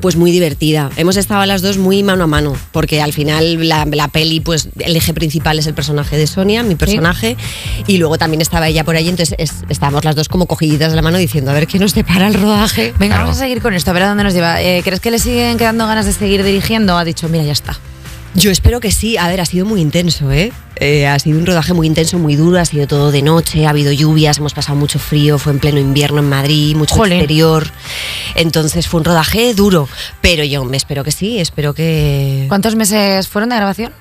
Pues 0.00 0.14
muy 0.14 0.30
divertida. 0.30 0.90
Hemos 0.96 1.16
estado 1.16 1.44
las 1.46 1.60
dos 1.60 1.76
muy 1.76 2.04
mano 2.04 2.24
a 2.24 2.26
mano, 2.28 2.54
porque 2.70 3.02
al 3.02 3.12
final 3.12 3.68
la, 3.68 3.84
la 3.84 4.06
peli, 4.08 4.38
pues 4.40 4.68
el 4.78 4.94
eje 4.94 5.12
principal 5.12 5.58
es 5.58 5.66
el 5.66 5.74
personaje 5.74 6.16
de 6.16 6.26
Sonia, 6.28 6.62
mi 6.62 6.76
personaje, 6.76 7.36
y 7.88 7.98
luego 7.98 8.16
también 8.16 8.40
estaba 8.40 8.68
ella 8.68 8.84
por 8.84 8.94
ahí, 8.94 9.08
entonces 9.08 9.34
es- 9.38 9.64
estábamos 9.68 10.04
las 10.04 10.14
dos 10.14 10.28
como 10.28 10.46
cogiditas 10.46 10.90
de 10.90 10.96
la 10.96 11.02
mano 11.02 11.18
diciendo, 11.18 11.50
a 11.50 11.54
ver 11.54 11.66
qué 11.66 11.80
nos 11.80 11.94
depara 11.94 12.28
el 12.28 12.34
rodaje. 12.34 12.92
Venga, 12.98 13.14
Claro. 13.16 13.24
vamos 13.24 13.38
a 13.38 13.40
seguir 13.40 13.60
con 13.60 13.74
esto, 13.74 13.90
a 13.90 13.94
ver 13.94 14.04
a 14.04 14.08
dónde 14.08 14.22
nos 14.22 14.34
lleva. 14.34 14.62
Eh, 14.62 14.82
¿Crees 14.84 15.00
que 15.00 15.10
le 15.10 15.18
siguen 15.18 15.58
quedando 15.58 15.84
ganas 15.88 16.06
de 16.06 16.12
seguir 16.12 16.44
dirigiendo? 16.44 16.96
Ha 16.96 17.04
dicho, 17.04 17.28
mira, 17.28 17.42
ya 17.42 17.52
está. 17.52 17.76
Yo 18.34 18.50
espero 18.50 18.78
que 18.80 18.92
sí. 18.92 19.16
A 19.16 19.26
ver, 19.28 19.40
ha 19.40 19.44
sido 19.46 19.66
muy 19.66 19.80
intenso, 19.80 20.30
¿eh? 20.30 20.52
Eh, 20.76 21.08
ha 21.08 21.18
sido 21.18 21.38
un 21.40 21.46
rodaje 21.46 21.72
muy 21.72 21.88
intenso, 21.88 22.18
muy 22.18 22.36
duro. 22.36 22.60
Ha 22.60 22.64
sido 22.64 22.86
todo 22.86 23.10
de 23.10 23.20
noche, 23.22 23.66
ha 23.66 23.70
habido 23.70 23.90
lluvias, 23.90 24.38
hemos 24.38 24.54
pasado 24.54 24.78
mucho 24.78 25.00
frío. 25.00 25.38
Fue 25.38 25.52
en 25.52 25.58
pleno 25.58 25.80
invierno 25.80 26.18
en 26.20 26.28
Madrid, 26.28 26.76
mucho 26.76 26.94
Jolín. 26.94 27.14
exterior. 27.14 27.66
Entonces 28.36 28.86
fue 28.86 29.00
un 29.00 29.04
rodaje 29.04 29.54
duro. 29.54 29.88
Pero 30.20 30.44
yo 30.44 30.64
me 30.64 30.76
espero 30.76 31.02
que 31.02 31.10
sí. 31.10 31.40
Espero 31.40 31.74
que. 31.74 32.44
¿Cuántos 32.48 32.76
meses 32.76 33.26
fueron 33.26 33.48
de 33.50 33.56
grabación? 33.56 33.92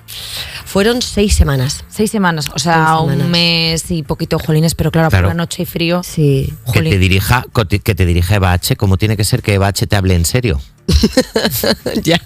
Fueron 0.66 1.02
seis 1.02 1.34
semanas. 1.34 1.84
Seis 1.88 2.12
semanas, 2.12 2.50
o 2.54 2.60
sea, 2.60 2.74
semanas. 3.00 3.26
un 3.26 3.32
mes 3.32 3.90
y 3.90 4.04
poquito, 4.04 4.38
jolines, 4.38 4.76
pero 4.76 4.92
claro, 4.92 5.10
Claro. 5.10 5.30
por 5.30 5.36
la 5.36 5.42
noche 5.42 5.64
y 5.64 5.66
frío. 5.66 6.04
Sí. 6.04 6.54
Que 6.68 6.80
Jolín. 6.80 6.92
te 6.92 7.00
dirija, 7.00 7.46
que 7.84 7.96
te 7.96 8.06
dirija 8.06 8.36
Eva 8.36 8.52
H, 8.52 8.76
como 8.76 8.98
tiene 8.98 9.18
que 9.18 9.24
ser 9.24 9.42
que 9.42 9.54
Eva 9.56 9.68
H 9.68 9.88
te 9.88 9.96
hable 9.96 10.14
en 10.14 10.26
serio. 10.26 10.62
ya. 12.04 12.22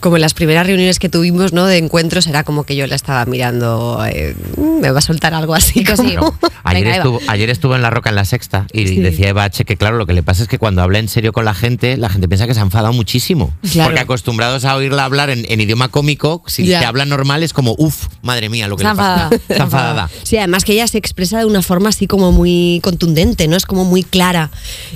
Como 0.00 0.16
en 0.16 0.22
las 0.22 0.34
primeras 0.34 0.66
reuniones 0.66 0.98
que 0.98 1.08
tuvimos, 1.08 1.52
¿no? 1.52 1.66
De 1.66 1.78
encuentros, 1.78 2.26
era 2.26 2.44
como 2.44 2.64
que 2.64 2.76
yo 2.76 2.86
la 2.86 2.94
estaba 2.94 3.24
mirando. 3.26 4.04
eh, 4.06 4.34
me 4.80 4.90
va 4.90 4.98
a 4.98 5.02
soltar 5.02 5.34
algo 5.34 5.54
así. 5.54 5.84
Como-. 5.84 6.02
Claro. 6.10 6.34
Ayer, 6.64 6.84
Venga, 6.84 6.96
estuvo, 6.98 7.20
ayer 7.28 7.50
estuvo 7.50 7.74
en 7.74 7.82
La 7.82 7.90
Roca 7.90 8.10
en 8.10 8.16
la 8.16 8.24
Sexta 8.24 8.66
y 8.72 8.86
Sí. 8.86 8.96
decía 9.00 9.28
Eva 9.28 9.44
H 9.44 9.64
que, 9.64 9.76
claro, 9.76 9.96
lo 9.96 10.06
que 10.06 10.12
le 10.12 10.22
pasa 10.22 10.42
es 10.42 10.48
que 10.48 10.58
cuando 10.58 10.82
habla 10.82 10.98
en 10.98 11.08
serio 11.08 11.32
con 11.32 11.44
la 11.44 11.54
gente, 11.54 11.96
la 11.96 12.08
gente 12.10 12.28
piensa 12.28 12.46
que 12.46 12.54
se 12.54 12.60
ha 12.60 12.62
enfadado 12.62 12.92
muchísimo. 12.92 13.52
Claro. 13.72 13.88
Porque 13.90 14.00
acostumbrados 14.00 14.64
a 14.64 14.76
oírla 14.76 15.04
hablar 15.04 15.30
en, 15.30 15.44
en 15.48 15.60
idioma 15.60 15.88
cómico, 15.88 16.42
si 16.46 16.64
Ya. 16.66 16.80
te 16.80 16.86
habla 16.86 17.04
normal 17.06 17.42
es 17.42 17.52
como, 17.52 17.74
uff, 17.78 18.06
madre 18.22 18.48
mía, 18.50 18.68
lo 18.68 18.76
que 18.76 18.82
Está 18.84 18.92
le 18.92 18.96
pasa. 18.96 19.12
enfadada. 19.24 19.42
Está 19.48 19.64
enfadada. 19.64 20.10
Sí, 20.22 20.36
además 20.36 20.64
que 20.64 20.72
ella 20.74 20.86
se 20.86 20.98
expresa 20.98 21.38
de 21.38 21.44
una 21.46 21.62
forma 21.62 21.88
así 21.88 22.06
como 22.06 22.30
muy 22.30 22.80
contundente, 22.84 23.48
¿no? 23.48 23.56
Es 23.56 23.66
como 23.66 23.84
muy 23.84 24.02
clara. 24.04 24.50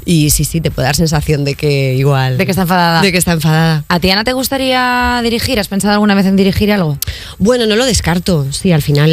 Y 0.04 0.30
sí, 0.30 0.44
sí, 0.44 0.60
te 0.60 0.70
puede 0.70 0.86
dar 0.86 0.96
sensación 0.96 1.44
de 1.44 1.54
que 1.54 1.94
igual. 1.94 2.36
De 2.38 2.44
que 2.44 2.50
está 2.52 2.62
enfadada. 2.62 2.73
De 3.02 3.12
que 3.12 3.18
está 3.18 3.32
enfadada. 3.32 3.84
¿A 3.88 4.00
ti, 4.00 4.10
Ana, 4.10 4.24
te 4.24 4.32
gustaría 4.32 5.20
dirigir? 5.22 5.58
¿Has 5.60 5.68
pensado 5.68 5.92
alguna 5.94 6.14
vez 6.14 6.26
en 6.26 6.36
dirigir 6.36 6.72
algo? 6.72 6.98
Bueno, 7.38 7.66
no 7.66 7.76
lo 7.76 7.84
descarto. 7.84 8.46
Sí, 8.52 8.72
al 8.72 8.82
final 8.82 9.10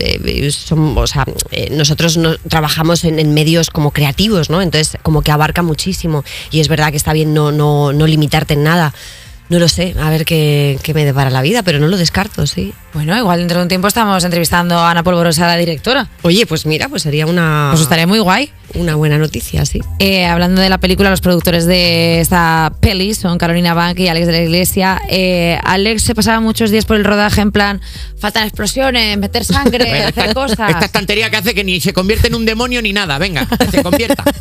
eh, 0.00 0.50
somos, 0.52 0.96
o 0.98 1.06
sea, 1.06 1.24
eh, 1.50 1.68
nosotros 1.72 2.16
no- 2.16 2.36
trabajamos 2.48 3.04
en, 3.04 3.18
en 3.18 3.34
medios 3.34 3.70
como 3.70 3.90
creativos, 3.92 4.50
¿no? 4.50 4.62
Entonces, 4.62 4.98
como 5.02 5.22
que 5.22 5.30
abarca 5.32 5.62
muchísimo. 5.62 6.24
Y 6.50 6.60
es 6.60 6.68
verdad 6.68 6.90
que 6.90 6.96
está 6.96 7.12
bien 7.12 7.34
no, 7.34 7.52
no, 7.52 7.92
no 7.92 8.06
limitarte 8.06 8.54
en 8.54 8.62
nada. 8.64 8.92
No 9.52 9.58
lo 9.58 9.68
sé, 9.68 9.94
a 10.00 10.08
ver 10.08 10.24
qué, 10.24 10.78
qué 10.82 10.94
me 10.94 11.04
depara 11.04 11.28
la 11.28 11.42
vida, 11.42 11.62
pero 11.62 11.78
no 11.78 11.86
lo 11.86 11.98
descarto, 11.98 12.46
sí. 12.46 12.72
Bueno, 12.94 13.14
igual 13.18 13.38
dentro 13.40 13.58
de 13.58 13.64
un 13.64 13.68
tiempo 13.68 13.86
estamos 13.86 14.24
entrevistando 14.24 14.78
a 14.78 14.90
Ana 14.90 15.02
Polvorosa, 15.02 15.46
la 15.46 15.58
directora. 15.58 16.08
Oye, 16.22 16.46
pues 16.46 16.64
mira, 16.64 16.88
pues 16.88 17.02
sería 17.02 17.26
una, 17.26 17.68
Pues 17.70 17.82
estaría 17.82 18.06
muy 18.06 18.18
guay. 18.18 18.50
una 18.76 18.94
buena 18.94 19.18
noticia, 19.18 19.66
sí. 19.66 19.80
Eh, 19.98 20.24
hablando 20.24 20.62
de 20.62 20.70
la 20.70 20.78
película, 20.78 21.10
los 21.10 21.20
productores 21.20 21.66
de 21.66 22.20
esta 22.20 22.72
peli 22.80 23.12
son 23.12 23.36
Carolina 23.36 23.74
Bank 23.74 23.98
y 23.98 24.08
Alex 24.08 24.26
de 24.26 24.32
la 24.32 24.40
Iglesia. 24.40 25.02
Eh, 25.10 25.58
Alex 25.64 26.02
se 26.02 26.14
pasaba 26.14 26.40
muchos 26.40 26.70
días 26.70 26.86
por 26.86 26.96
el 26.96 27.04
rodaje 27.04 27.42
en 27.42 27.52
plan, 27.52 27.82
faltan 28.18 28.44
explosiones, 28.44 29.18
meter 29.18 29.44
sangre, 29.44 30.02
hacer 30.04 30.32
cosas. 30.32 30.70
Esta 30.70 30.86
estantería 30.86 31.28
que 31.28 31.36
hace 31.36 31.54
que 31.54 31.62
ni 31.62 31.78
se 31.78 31.92
convierte 31.92 32.28
en 32.28 32.36
un 32.36 32.46
demonio 32.46 32.80
ni 32.80 32.94
nada, 32.94 33.18
venga, 33.18 33.46
que 33.46 33.70
se 33.70 33.82
convierta. 33.82 34.24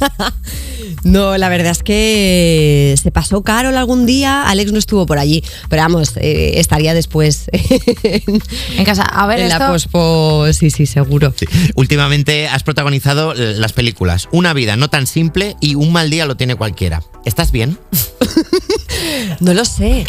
No, 1.04 1.36
la 1.38 1.50
verdad 1.50 1.72
es 1.72 1.82
que 1.82 2.96
se 3.02 3.12
pasó 3.12 3.42
Carol 3.42 3.76
algún 3.76 4.06
día, 4.06 4.44
Alex 4.44 4.72
no 4.72 4.78
estuvo 4.78 5.01
por 5.06 5.20
allí, 5.20 5.44
pero 5.70 5.82
vamos, 5.82 6.14
eh, 6.18 6.54
estaría 6.60 6.94
después 6.94 7.46
en, 7.52 8.42
En 8.78 8.86
casa, 8.86 9.04
a 9.04 9.28
ver, 9.28 9.40
en 9.40 9.50
la 9.50 9.68
pospo, 9.68 10.46
sí, 10.54 10.70
sí, 10.70 10.86
seguro. 10.86 11.34
Sí. 11.36 11.46
Últimamente 11.76 12.48
has 12.48 12.64
protagonizado 12.64 13.34
las 13.34 13.74
películas 13.74 14.30
Una 14.32 14.54
vida 14.54 14.76
no 14.76 14.90
tan 14.90 15.08
simple 15.08 15.56
y 15.60 15.76
Un 15.76 15.92
mal 15.92 16.10
día 16.10 16.26
lo 16.26 16.36
tiene 16.36 16.56
cualquiera. 16.56 17.04
¿Estás 17.26 17.52
bien? 17.52 17.78
No 19.40 19.54
lo 19.54 19.66
sé, 19.66 20.06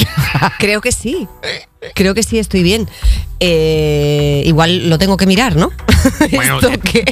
creo 0.58 0.80
que 0.80 0.92
sí, 0.92 1.26
creo 1.94 2.14
que 2.14 2.22
sí 2.22 2.38
estoy 2.38 2.62
bien. 2.62 2.88
eh, 3.40 4.42
igual 4.46 4.88
lo 4.88 4.98
tengo 4.98 5.16
que 5.16 5.26
mirar, 5.26 5.56
¿no? 5.56 5.70
Bueno, 6.32 6.58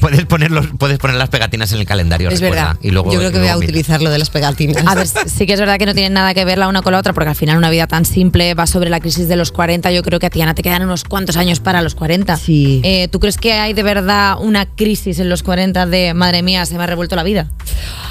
puedes, 0.00 0.24
poner 0.26 0.50
los- 0.50 0.66
puedes 0.78 0.98
poner 0.98 1.16
las 1.16 1.28
pegatinas 1.28 1.70
en 1.72 1.78
el 1.80 1.86
calendario. 1.86 2.28
Es 2.28 2.40
recuerda, 2.40 2.64
verdad. 2.68 2.80
Y 2.82 2.90
luego, 2.90 3.12
Yo 3.12 3.18
creo 3.20 3.30
que 3.30 3.36
y 3.36 3.40
voy 3.40 3.48
a 3.48 3.56
utilizar 3.56 4.02
lo 4.02 4.10
de 4.10 4.18
las 4.18 4.30
pegatinas. 4.30 4.84
A 4.86 4.94
ver, 4.96 5.06
sí 5.06 5.46
que 5.46 5.52
es 5.52 5.60
verdad 5.60 5.78
que 5.78 5.86
no 5.86 5.94
tienen 5.94 6.12
nada 6.12 6.34
que 6.34 6.44
ver 6.44 6.58
la 6.58 6.68
una 6.68 6.82
con 6.82 6.92
la 6.92 6.98
otra, 6.98 7.12
porque 7.12 7.30
al 7.30 7.36
final 7.36 7.56
una 7.56 7.70
vida 7.70 7.86
tan 7.86 8.04
simple 8.04 8.52
va 8.54 8.66
sobre 8.66 8.90
la 8.90 8.98
crisis 9.00 9.28
de 9.28 9.36
los 9.36 9.52
40. 9.52 9.90
Yo 9.92 10.02
creo 10.02 10.18
que 10.18 10.26
a 10.26 10.30
ti, 10.30 10.40
Ana, 10.42 10.54
te 10.54 10.62
quedan 10.62 10.82
unos 10.82 11.04
cuantos 11.04 11.36
años 11.36 11.60
para 11.60 11.82
los 11.82 11.94
40. 11.94 12.36
Sí. 12.36 12.80
Eh, 12.84 13.08
¿Tú 13.08 13.20
crees 13.20 13.36
que 13.36 13.52
hay 13.52 13.72
de 13.74 13.82
verdad 13.84 14.36
una 14.40 14.66
crisis 14.66 15.18
en 15.20 15.28
los 15.28 15.42
40 15.44 15.86
de, 15.86 16.14
madre 16.14 16.42
mía, 16.42 16.66
se 16.66 16.76
me 16.76 16.82
ha 16.82 16.86
revuelto 16.86 17.14
la 17.16 17.22
vida? 17.22 17.48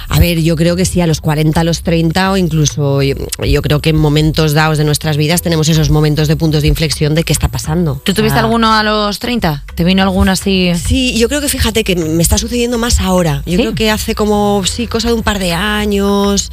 A 0.09 0.19
ver, 0.19 0.41
yo 0.41 0.55
creo 0.55 0.75
que 0.75 0.85
sí, 0.85 1.01
a 1.01 1.07
los 1.07 1.21
40, 1.21 1.61
a 1.61 1.63
los 1.63 1.83
30 1.83 2.31
o 2.31 2.37
incluso 2.37 3.01
yo, 3.03 3.15
yo 3.45 3.61
creo 3.61 3.79
que 3.79 3.91
en 3.91 3.95
momentos 3.95 4.53
dados 4.53 4.77
de 4.77 4.83
nuestras 4.83 5.17
vidas 5.17 5.41
tenemos 5.41 5.69
esos 5.69 5.89
momentos 5.91 6.27
de 6.27 6.35
puntos 6.35 6.61
de 6.63 6.67
inflexión 6.67 7.13
de 7.15 7.23
qué 7.23 7.31
está 7.31 7.47
pasando. 7.47 8.01
¿Tú 8.03 8.13
tuviste 8.13 8.37
Ah. 8.39 8.41
alguno 8.43 8.73
a 8.73 8.83
los 8.83 9.19
30? 9.19 9.63
¿Te 9.79 9.85
vino 9.85 10.03
alguno 10.03 10.33
así? 10.33 10.73
Sí, 10.75 11.17
yo 11.17 11.29
creo 11.29 11.39
que 11.39 11.47
fíjate 11.47 11.85
que 11.85 11.95
me 11.95 12.21
está 12.21 12.37
sucediendo 12.37 12.77
más 12.77 12.99
ahora. 12.99 13.43
Yo 13.45 13.53
¿Sí? 13.53 13.57
creo 13.59 13.75
que 13.75 13.89
hace 13.89 14.13
como, 14.13 14.61
sí, 14.65 14.87
cosa 14.87 15.07
de 15.07 15.13
un 15.13 15.23
par 15.23 15.39
de 15.39 15.53
años. 15.53 16.51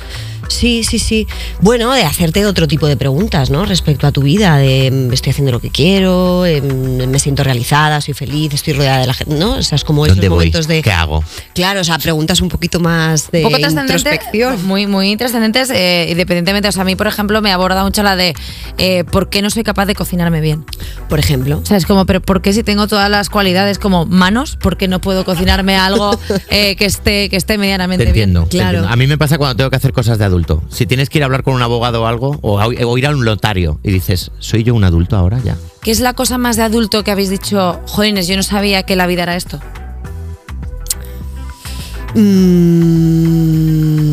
Sí, 0.48 0.84
sí, 0.84 1.00
sí. 1.00 1.26
Bueno, 1.60 1.92
de 1.92 2.04
hacerte 2.04 2.46
otro 2.46 2.68
tipo 2.68 2.86
de 2.86 2.96
preguntas, 2.96 3.50
¿no? 3.50 3.64
Respecto 3.64 4.06
a 4.06 4.12
tu 4.12 4.22
vida, 4.22 4.56
de 4.58 4.90
mm, 4.92 5.12
estoy 5.12 5.30
haciendo 5.30 5.50
lo 5.50 5.60
que 5.60 5.70
quiero, 5.70 6.46
em, 6.46 7.08
me 7.10 7.18
siento 7.18 7.42
realizada, 7.42 8.00
soy 8.00 8.14
feliz, 8.14 8.54
estoy 8.54 8.74
rodeada 8.74 9.00
de 9.00 9.06
la 9.08 9.14
gente, 9.14 9.34
¿no? 9.34 9.54
O 9.54 9.62
sea, 9.64 9.74
es 9.76 9.82
como 9.82 10.06
esos 10.06 10.16
¿Dónde 10.16 10.28
voy? 10.28 10.36
momentos 10.38 10.68
de... 10.68 10.82
¿Qué 10.82 10.92
hago? 10.92 11.24
Claro, 11.54 11.80
o 11.80 11.84
sea, 11.84 11.98
preguntas 11.98 12.40
un 12.40 12.48
poquito 12.48 12.78
más 12.78 13.30
de 13.32 13.38
Un 13.38 13.44
poco 13.50 13.58
trascendentes, 13.58 14.02
introspección. 14.02 14.64
muy, 14.66 14.86
muy 14.86 15.16
trascendentes, 15.16 15.70
eh, 15.70 16.06
independientemente. 16.10 16.68
O 16.68 16.72
sea, 16.72 16.82
a 16.82 16.84
mí, 16.84 16.94
por 16.94 17.08
ejemplo, 17.08 17.42
me 17.42 17.50
aborda 17.50 17.82
mucho 17.82 18.02
la 18.02 18.14
de 18.14 18.34
eh, 18.78 19.04
¿por 19.04 19.28
qué 19.28 19.42
no 19.42 19.50
soy 19.50 19.64
capaz 19.64 19.86
de 19.86 19.94
cocinarme 19.96 20.40
bien? 20.40 20.64
Por 21.08 21.18
ejemplo. 21.18 21.58
O 21.58 21.66
sea, 21.66 21.76
es 21.76 21.86
como, 21.86 22.06
pero 22.06 22.20
¿por 22.22 22.40
qué 22.40 22.52
si 22.52 22.62
tengo 22.62 22.86
todas 22.86 23.10
las 23.16 23.30
cualidades 23.30 23.78
como 23.78 24.06
manos, 24.06 24.56
por 24.56 24.76
qué 24.76 24.88
no 24.88 25.00
puedo 25.00 25.24
cocinarme 25.24 25.76
algo 25.76 26.18
eh, 26.50 26.76
que 26.76 26.84
esté 26.84 27.28
que 27.28 27.36
esté 27.36 27.54
Te 27.54 27.58
medianamente 27.58 28.04
entiendo, 28.06 28.40
bien? 28.40 28.50
te 28.50 28.58
entiendo. 28.58 28.88
A 28.88 28.96
mí 28.96 29.06
me 29.06 29.18
pasa 29.18 29.38
cuando 29.38 29.56
tengo 29.56 29.70
que 29.70 29.76
hacer 29.76 29.92
cosas 29.92 30.18
de 30.18 30.24
adulto. 30.24 30.62
Si 30.70 30.86
tienes 30.86 31.08
que 31.10 31.18
ir 31.18 31.22
a 31.22 31.26
hablar 31.26 31.42
con 31.42 31.54
un 31.54 31.62
abogado 31.62 32.02
o 32.02 32.06
algo, 32.06 32.38
o, 32.42 32.60
a- 32.60 32.66
o 32.66 32.98
ir 32.98 33.06
a 33.06 33.10
un 33.10 33.24
notario 33.24 33.80
y 33.82 33.90
dices, 33.92 34.30
¿soy 34.38 34.62
yo 34.62 34.74
un 34.74 34.84
adulto 34.84 35.16
ahora 35.16 35.38
ya? 35.44 35.56
¿Qué 35.82 35.90
es 35.90 36.00
la 36.00 36.14
cosa 36.14 36.36
más 36.38 36.56
de 36.56 36.62
adulto 36.64 37.04
que 37.04 37.10
habéis 37.10 37.30
dicho, 37.30 37.80
jolines, 37.86 38.26
yo 38.28 38.36
no 38.36 38.42
sabía 38.42 38.82
que 38.82 38.96
la 38.96 39.06
vida 39.06 39.22
era 39.22 39.36
esto? 39.36 39.60
Mm. 42.16 44.06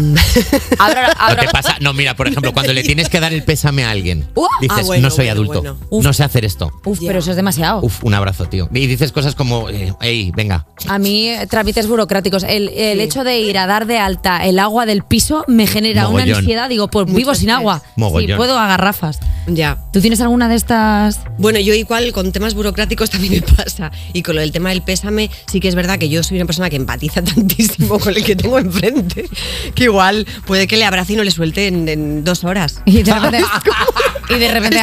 Ahora, 0.79 1.13
¿No 1.29 1.35
te 1.37 1.47
pasa? 1.49 1.75
No, 1.79 1.93
mira, 1.93 2.15
por 2.15 2.27
ejemplo, 2.27 2.53
cuando 2.53 2.73
le 2.73 2.83
tienes 2.89 3.09
que 3.09 3.19
dar 3.19 3.33
el 3.33 3.43
pésame 3.43 3.83
a 3.85 3.91
alguien, 3.91 4.27
Uh, 4.35 4.45
dices, 4.61 4.77
ah, 4.79 4.83
bueno, 4.85 5.03
no 5.03 5.09
soy 5.09 5.25
bueno, 5.25 5.31
adulto, 5.31 5.61
bueno. 5.61 5.77
Uf. 5.89 6.03
no 6.03 6.13
sé 6.13 6.23
hacer 6.23 6.45
esto. 6.45 6.71
Uf, 6.85 6.99
pero 7.05 7.19
eso 7.19 7.31
es 7.31 7.35
demasiado. 7.35 7.81
Uf, 7.81 8.03
un 8.03 8.13
abrazo, 8.13 8.45
tío. 8.45 8.69
Y 8.73 8.87
dices 8.87 9.11
cosas 9.11 9.35
como, 9.35 9.69
eh, 9.69 9.93
hey, 10.01 10.31
venga. 10.35 10.65
A 10.87 10.99
mí, 10.99 11.29
eh, 11.29 11.47
trámites 11.47 11.87
burocráticos. 11.87 12.43
El, 12.43 12.69
el 12.69 12.99
hecho 12.99 13.23
de 13.23 13.39
ir 13.39 13.57
a 13.57 13.67
dar 13.67 13.85
de 13.85 13.99
alta 13.99 14.45
el 14.45 14.59
agua 14.59 14.85
del 14.85 15.03
piso 15.03 15.43
me 15.47 15.67
genera 15.67 16.07
una 16.07 16.23
ansiedad. 16.23 16.69
Digo, 16.69 16.87
pues 16.87 17.05
Mucho 17.07 17.17
vivo 17.17 17.35
sin 17.35 17.49
estrés. 17.49 17.57
agua. 17.59 17.83
Mogollón. 17.95 18.29
Sí, 18.29 18.35
puedo 18.35 18.57
a 18.57 18.67
garrafas. 18.67 19.19
Ya. 19.47 19.77
¿Tú 19.91 20.01
tienes 20.01 20.21
alguna 20.21 20.47
de 20.47 20.55
estas? 20.55 21.19
Bueno, 21.37 21.59
yo 21.59 21.73
igual 21.73 22.11
con 22.13 22.31
temas 22.31 22.53
burocráticos 22.53 23.09
también 23.11 23.33
me 23.33 23.41
pasa. 23.41 23.91
Y 24.13 24.21
con 24.23 24.35
lo 24.35 24.41
del 24.41 24.51
tema 24.51 24.69
del 24.69 24.81
pésame, 24.81 25.29
sí 25.51 25.59
que 25.59 25.67
es 25.67 25.75
verdad 25.75 25.99
que 25.99 26.09
yo 26.09 26.23
soy 26.23 26.37
una 26.37 26.45
persona 26.45 26.69
que 26.69 26.75
empatiza 26.75 27.21
tantísimo 27.23 27.99
con 27.99 28.15
el 28.15 28.23
que 28.23 28.35
tengo 28.35 28.59
enfrente, 28.59 29.29
que 29.75 29.83
igual 29.85 30.25
puede 30.45 30.67
que 30.67 30.77
le 30.77 30.85
abrace 30.85 31.13
y 31.13 31.15
no 31.15 31.23
le 31.23 31.31
suelte 31.31 31.67
en, 31.67 31.87
en 31.87 32.23
dos 32.23 32.43
horas. 32.43 32.81
Y 32.85 33.03
de 33.03 33.13
repente, 33.13 33.43
y 34.29 34.39
de 34.39 34.51
repente 34.51 34.79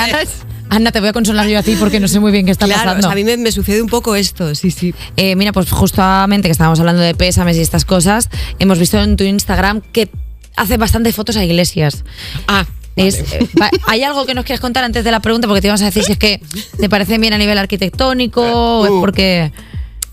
Ana, 0.70 0.92
te 0.92 1.00
voy 1.00 1.08
a 1.08 1.12
consolar 1.12 1.48
yo 1.48 1.58
a 1.58 1.64
ti 1.64 1.74
porque 1.78 1.98
no 1.98 2.06
sé 2.06 2.20
muy 2.20 2.30
bien 2.30 2.46
qué 2.46 2.52
está 2.52 2.66
claro, 2.66 2.82
pasando. 2.82 3.00
o 3.00 3.02
sea, 3.02 3.12
a 3.12 3.14
mí 3.16 3.24
me, 3.24 3.36
me 3.36 3.50
sucede 3.50 3.82
un 3.82 3.88
poco 3.88 4.14
esto, 4.14 4.54
sí, 4.54 4.70
sí. 4.70 4.94
Eh, 5.16 5.34
mira, 5.34 5.52
pues 5.52 5.68
justamente 5.68 6.46
que 6.46 6.52
estábamos 6.52 6.78
hablando 6.78 7.02
de 7.02 7.12
pésames 7.12 7.56
y 7.56 7.60
estas 7.60 7.84
cosas, 7.84 8.28
hemos 8.60 8.78
visto 8.78 8.96
en 9.02 9.16
tu 9.16 9.24
Instagram 9.24 9.80
que 9.80 10.10
hace 10.56 10.76
bastante 10.76 11.12
fotos 11.12 11.36
a 11.36 11.44
iglesias. 11.44 12.04
Ah, 12.46 12.66
Es, 13.06 13.18
eh, 13.32 13.48
va- 13.60 13.70
¿Hay 13.86 14.02
algo 14.02 14.26
que 14.26 14.34
nos 14.34 14.44
quieres 14.44 14.60
contar 14.60 14.84
antes 14.84 15.04
de 15.04 15.10
la 15.10 15.20
pregunta? 15.20 15.46
Porque 15.48 15.60
te 15.60 15.66
íbamos 15.68 15.82
a 15.82 15.86
decir 15.86 16.02
si 16.04 16.12
es 16.12 16.18
que 16.18 16.40
te 16.78 16.88
parece 16.88 17.18
bien 17.18 17.32
a 17.32 17.38
nivel 17.38 17.58
arquitectónico 17.58 18.42
o 18.42 18.84
es 18.84 18.90
porque... 19.00 19.52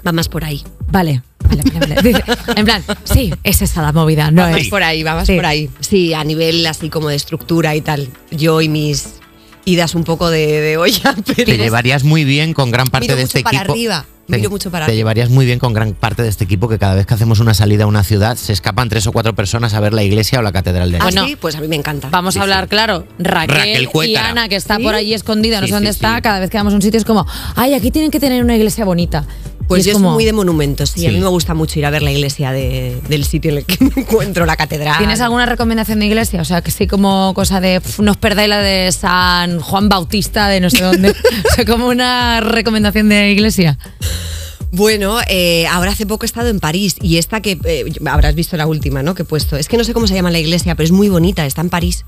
va 0.05 0.11
más 0.11 0.29
por 0.29 0.43
ahí. 0.43 0.63
Vale, 0.89 1.21
vale, 1.43 1.63
vale. 1.73 1.95
vale. 1.95 2.01
Dice, 2.09 2.23
en 2.55 2.65
plan, 2.65 2.83
sí, 3.03 3.33
es 3.43 3.61
esa 3.61 3.81
la 3.81 3.91
movida, 3.91 4.31
no 4.31 4.43
Va 4.43 4.51
más 4.51 4.61
es... 4.61 4.69
por 4.69 4.83
ahí, 4.83 5.03
va 5.03 5.15
más 5.15 5.27
Sí. 5.27 5.35
por 5.35 5.45
ahí. 5.45 5.69
Sí, 5.81 6.13
a 6.13 6.23
nivel 6.23 6.65
así 6.65 6.89
como 6.89 7.09
de 7.09 7.15
estructura 7.15 7.75
y 7.75 7.81
tal. 7.81 8.07
Yo 8.31 8.61
y 8.61 8.69
mis 8.69 9.15
idas 9.69 9.95
un 9.95 10.03
poco 10.03 10.29
de, 10.29 10.47
de 10.61 10.77
olla, 10.77 11.15
pero... 11.25 11.45
Te 11.45 11.57
llevarías 11.57 12.03
muy 12.03 12.23
bien 12.23 12.53
con 12.53 12.71
gran 12.71 12.87
parte 12.87 13.05
Miro 13.07 13.15
de 13.17 13.21
mucho 13.23 13.37
este 13.37 13.43
para 13.43 13.57
equipo. 13.57 13.73
arriba, 13.73 14.05
Te- 14.27 14.37
miro 14.37 14.49
mucho 14.49 14.71
para 14.71 14.85
Te 14.85 14.91
arriba. 14.91 14.97
llevarías 14.97 15.29
muy 15.29 15.45
bien 15.45 15.59
con 15.59 15.73
gran 15.73 15.93
parte 15.93 16.21
de 16.23 16.29
este 16.29 16.43
equipo 16.45 16.67
que 16.67 16.77
cada 16.79 16.95
vez 16.95 17.05
que 17.05 17.13
hacemos 17.13 17.39
una 17.39 17.53
salida 17.53 17.83
a 17.83 17.87
una 17.87 18.03
ciudad 18.03 18.35
se 18.37 18.53
escapan 18.53 18.89
tres 18.89 19.05
o 19.07 19.11
cuatro 19.11 19.35
personas 19.35 19.73
a 19.73 19.79
ver 19.79 19.93
la 19.93 20.03
iglesia 20.03 20.39
o 20.39 20.41
la 20.41 20.51
catedral 20.51 20.91
de 20.91 20.97
Ah, 20.97 21.03
Bueno, 21.03 21.25
sí, 21.25 21.35
pues 21.35 21.55
a 21.55 21.61
mí 21.61 21.67
me 21.67 21.75
encanta. 21.75 22.09
Vamos 22.11 22.33
Sí, 22.33 22.39
a 22.39 22.43
hablar, 22.43 22.63
sí. 22.65 22.69
claro, 22.69 23.05
Raquel, 23.19 23.85
Raquel 23.85 24.09
y. 24.09 24.15
Ana, 24.15 24.47
que 24.49 24.55
está 24.55 24.77
¿Sí? 24.77 24.83
por 24.83 24.95
allí 24.95 25.13
escondida, 25.13 25.59
no 25.61 25.67
Sí, 25.67 25.71
sé 25.71 25.75
dónde 25.75 25.91
sí, 25.93 25.97
está, 25.97 26.15
sí. 26.15 26.21
cada 26.21 26.39
vez 26.39 26.49
que 26.49 26.57
vamos 26.57 26.73
a 26.73 26.75
un 26.75 26.81
sitio 26.81 26.97
es 26.97 27.05
como, 27.05 27.25
ay, 27.55 27.73
aquí 27.73 27.91
tienen 27.91 28.11
que 28.11 28.19
tener 28.19 28.43
una 28.43 28.55
iglesia 28.55 28.85
bonita. 28.85 29.25
Pues 29.67 29.79
Y 29.79 29.81
es 29.81 29.87
yo 29.87 29.93
como, 29.93 30.09
soy 30.09 30.13
muy 30.15 30.25
de 30.25 30.33
monumentos, 30.33 30.91
sí. 30.91 31.05
A 31.05 31.11
mí 31.11 31.19
me 31.19 31.27
gusta 31.27 31.53
mucho 31.53 31.77
ir 31.79 31.85
a 31.85 31.89
ver 31.89 32.01
la 32.01 32.11
iglesia 32.11 32.51
de- 32.51 32.99
del 33.09 33.25
sitio 33.25 33.51
en 33.51 33.57
el 33.57 33.65
que 33.65 33.77
me 33.83 34.01
encuentro, 34.01 34.45
la 34.45 34.55
catedral. 34.55 34.97
¿Tienes 34.97 35.19
alguna 35.21 35.45
recomendación 35.45 35.99
de 35.99 36.05
iglesia? 36.05 36.41
O 36.41 36.45
sea, 36.45 36.61
que 36.61 36.71
sí 36.71 36.87
como 36.87 37.33
cosa 37.33 37.59
de, 37.59 37.81
"Pf, 37.81 38.01
no 38.01 38.11
os 38.11 38.17
perdáis 38.17 38.47
la 38.49 38.59
de 38.59 38.91
San 38.91 39.59
Juan 39.59 39.89
Bautista 39.89 40.47
de 40.47 40.59
no 40.61 40.69
sé 40.69 40.83
dónde. 40.83 41.09
o 41.51 41.55
sea, 41.55 41.65
como 41.65 41.87
una 41.87 42.39
recomendación 42.41 43.09
de 43.09 43.31
iglesia. 43.31 43.77
Bueno, 44.71 45.17
eh, 45.29 45.65
ahora 45.67 45.91
hace 45.91 46.05
poco 46.05 46.25
he 46.25 46.27
estado 46.27 46.49
en 46.49 46.59
París 46.59 46.95
y 47.01 47.17
esta 47.17 47.41
que 47.41 47.57
eh, 47.63 47.85
habrás 48.05 48.35
visto 48.35 48.57
la 48.57 48.67
última, 48.67 49.01
¿no? 49.01 49.15
Que 49.15 49.21
he 49.23 49.25
puesto. 49.25 49.55
Es 49.55 49.67
que 49.69 49.77
no 49.77 49.83
sé 49.85 49.93
cómo 49.93 50.07
se 50.07 50.13
llama 50.13 50.29
la 50.29 50.39
iglesia, 50.39 50.75
pero 50.75 50.85
es 50.85 50.91
muy 50.91 51.07
bonita, 51.09 51.45
está 51.45 51.61
en 51.61 51.69
París. 51.69 52.05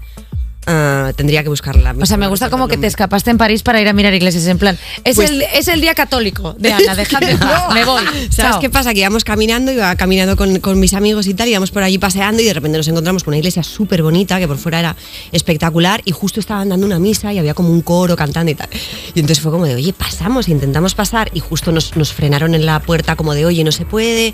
Ah, 0.71 1.13
tendría 1.15 1.41
que 1.41 1.49
buscarla. 1.49 1.95
O 1.99 2.05
sea, 2.05 2.17
me 2.17 2.27
gusta 2.27 2.51
como 2.51 2.67
que 2.67 2.77
te 2.77 2.85
escapaste 2.85 3.31
en 3.31 3.39
París 3.39 3.63
para 3.63 3.81
ir 3.81 3.87
a 3.87 3.93
mirar 3.93 4.13
iglesias. 4.13 4.45
En 4.45 4.59
plan, 4.59 4.77
es, 5.03 5.15
Pues- 5.15 5.31
el, 5.31 5.41
es 5.41 5.67
el 5.67 5.81
día 5.81 5.95
católico 5.95 6.53
de 6.59 6.71
Ana, 6.71 6.93
déjame, 6.93 7.35
paz, 7.39 7.73
me 7.73 7.85
voy. 7.85 8.03
¿Sabes 8.29 8.35
Chao. 8.35 8.59
qué 8.59 8.69
pasa? 8.69 8.93
Que 8.93 8.99
íbamos 8.99 9.23
caminando, 9.23 9.71
iba 9.71 9.95
caminando 9.95 10.35
con, 10.35 10.59
con 10.59 10.79
mis 10.79 10.93
amigos 10.93 11.25
y 11.25 11.33
tal, 11.33 11.47
íbamos 11.47 11.71
por 11.71 11.81
allí 11.81 11.97
paseando 11.97 12.43
y 12.43 12.45
de 12.45 12.53
repente 12.53 12.77
nos 12.77 12.87
encontramos 12.87 13.23
con 13.23 13.31
una 13.31 13.39
iglesia 13.39 13.63
súper 13.63 14.03
bonita, 14.03 14.37
que 14.37 14.47
por 14.47 14.59
fuera 14.59 14.79
era 14.79 14.95
espectacular, 15.31 16.01
y 16.05 16.11
justo 16.11 16.39
estaban 16.39 16.69
dando 16.69 16.85
una 16.85 16.99
misa 16.99 17.33
y 17.33 17.39
había 17.39 17.55
como 17.55 17.69
un 17.69 17.81
coro 17.81 18.15
cantando 18.15 18.51
y 18.51 18.55
tal. 18.55 18.69
Y 19.15 19.19
entonces 19.21 19.41
fue 19.41 19.51
como 19.51 19.65
de, 19.65 19.73
oye, 19.73 19.93
pasamos, 19.93 20.47
intentamos 20.49 20.93
pasar, 20.93 21.31
y 21.33 21.39
justo 21.39 21.71
nos, 21.71 21.95
nos 21.95 22.13
frenaron 22.13 22.53
en 22.53 22.65
la 22.67 22.79
puerta 22.79 23.15
como 23.15 23.33
de, 23.33 23.45
oye, 23.47 23.63
no 23.63 23.71
se 23.71 23.85
puede, 23.85 24.33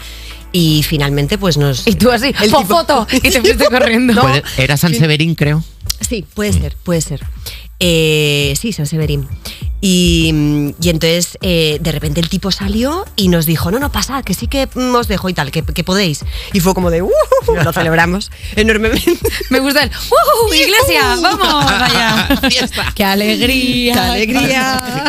y 0.52 0.84
finalmente 0.84 1.38
pues 1.38 1.56
nos... 1.58 1.88
Y 1.88 1.96
tú 1.96 2.12
así, 2.12 2.34
El 2.42 2.50
"Po, 2.52 2.58
tipo- 2.60 2.76
foto, 2.80 3.08
y 3.12 3.20
te 3.22 3.40
fuiste 3.40 3.66
corriendo. 3.66 4.14
Era 4.58 4.76
San 4.76 4.94
Severín, 4.94 5.36
creo. 5.36 5.64
Sí, 6.02 6.26
puede 6.34 6.54
ser, 6.54 6.76
puede 6.84 7.02
ser. 7.02 7.22
Eh, 7.80 8.54
sí, 8.60 8.72
San 8.72 8.86
Severín. 8.86 9.28
Y, 9.88 10.32
mm, 10.34 10.70
y 10.82 10.90
entonces 10.90 11.38
eh, 11.42 11.78
de 11.80 11.92
repente 11.92 12.20
el 12.20 12.28
tipo 12.28 12.50
salió 12.50 13.06
y 13.16 13.28
nos 13.28 13.46
dijo, 13.46 13.70
no, 13.70 13.78
no, 13.78 13.92
pasad, 13.92 14.24
que 14.24 14.34
sí 14.34 14.48
que 14.48 14.68
mm, 14.74 14.96
os 14.96 15.08
dejo 15.08 15.30
y 15.30 15.34
tal, 15.36 15.52
que, 15.52 15.62
que 15.62 15.84
podéis. 15.84 16.26
Y 16.54 16.60
fue 16.60 16.74
como 16.74 16.90
de, 16.90 17.04
"Uh", 17.04 17.12
lo 17.64 17.72
celebramos 17.72 18.32
enormemente. 18.56 19.16
Me 19.52 19.60
gusta 19.60 19.84
el 19.84 19.92
¡Uh, 19.92 20.54
iglesia! 20.56 21.16
¡Vamos! 21.22 21.66
Vaya. 21.66 22.28
¡Qué 22.96 23.04
alegría! 23.04 23.94
¡Qué 23.94 24.00
alegría! 24.00 25.06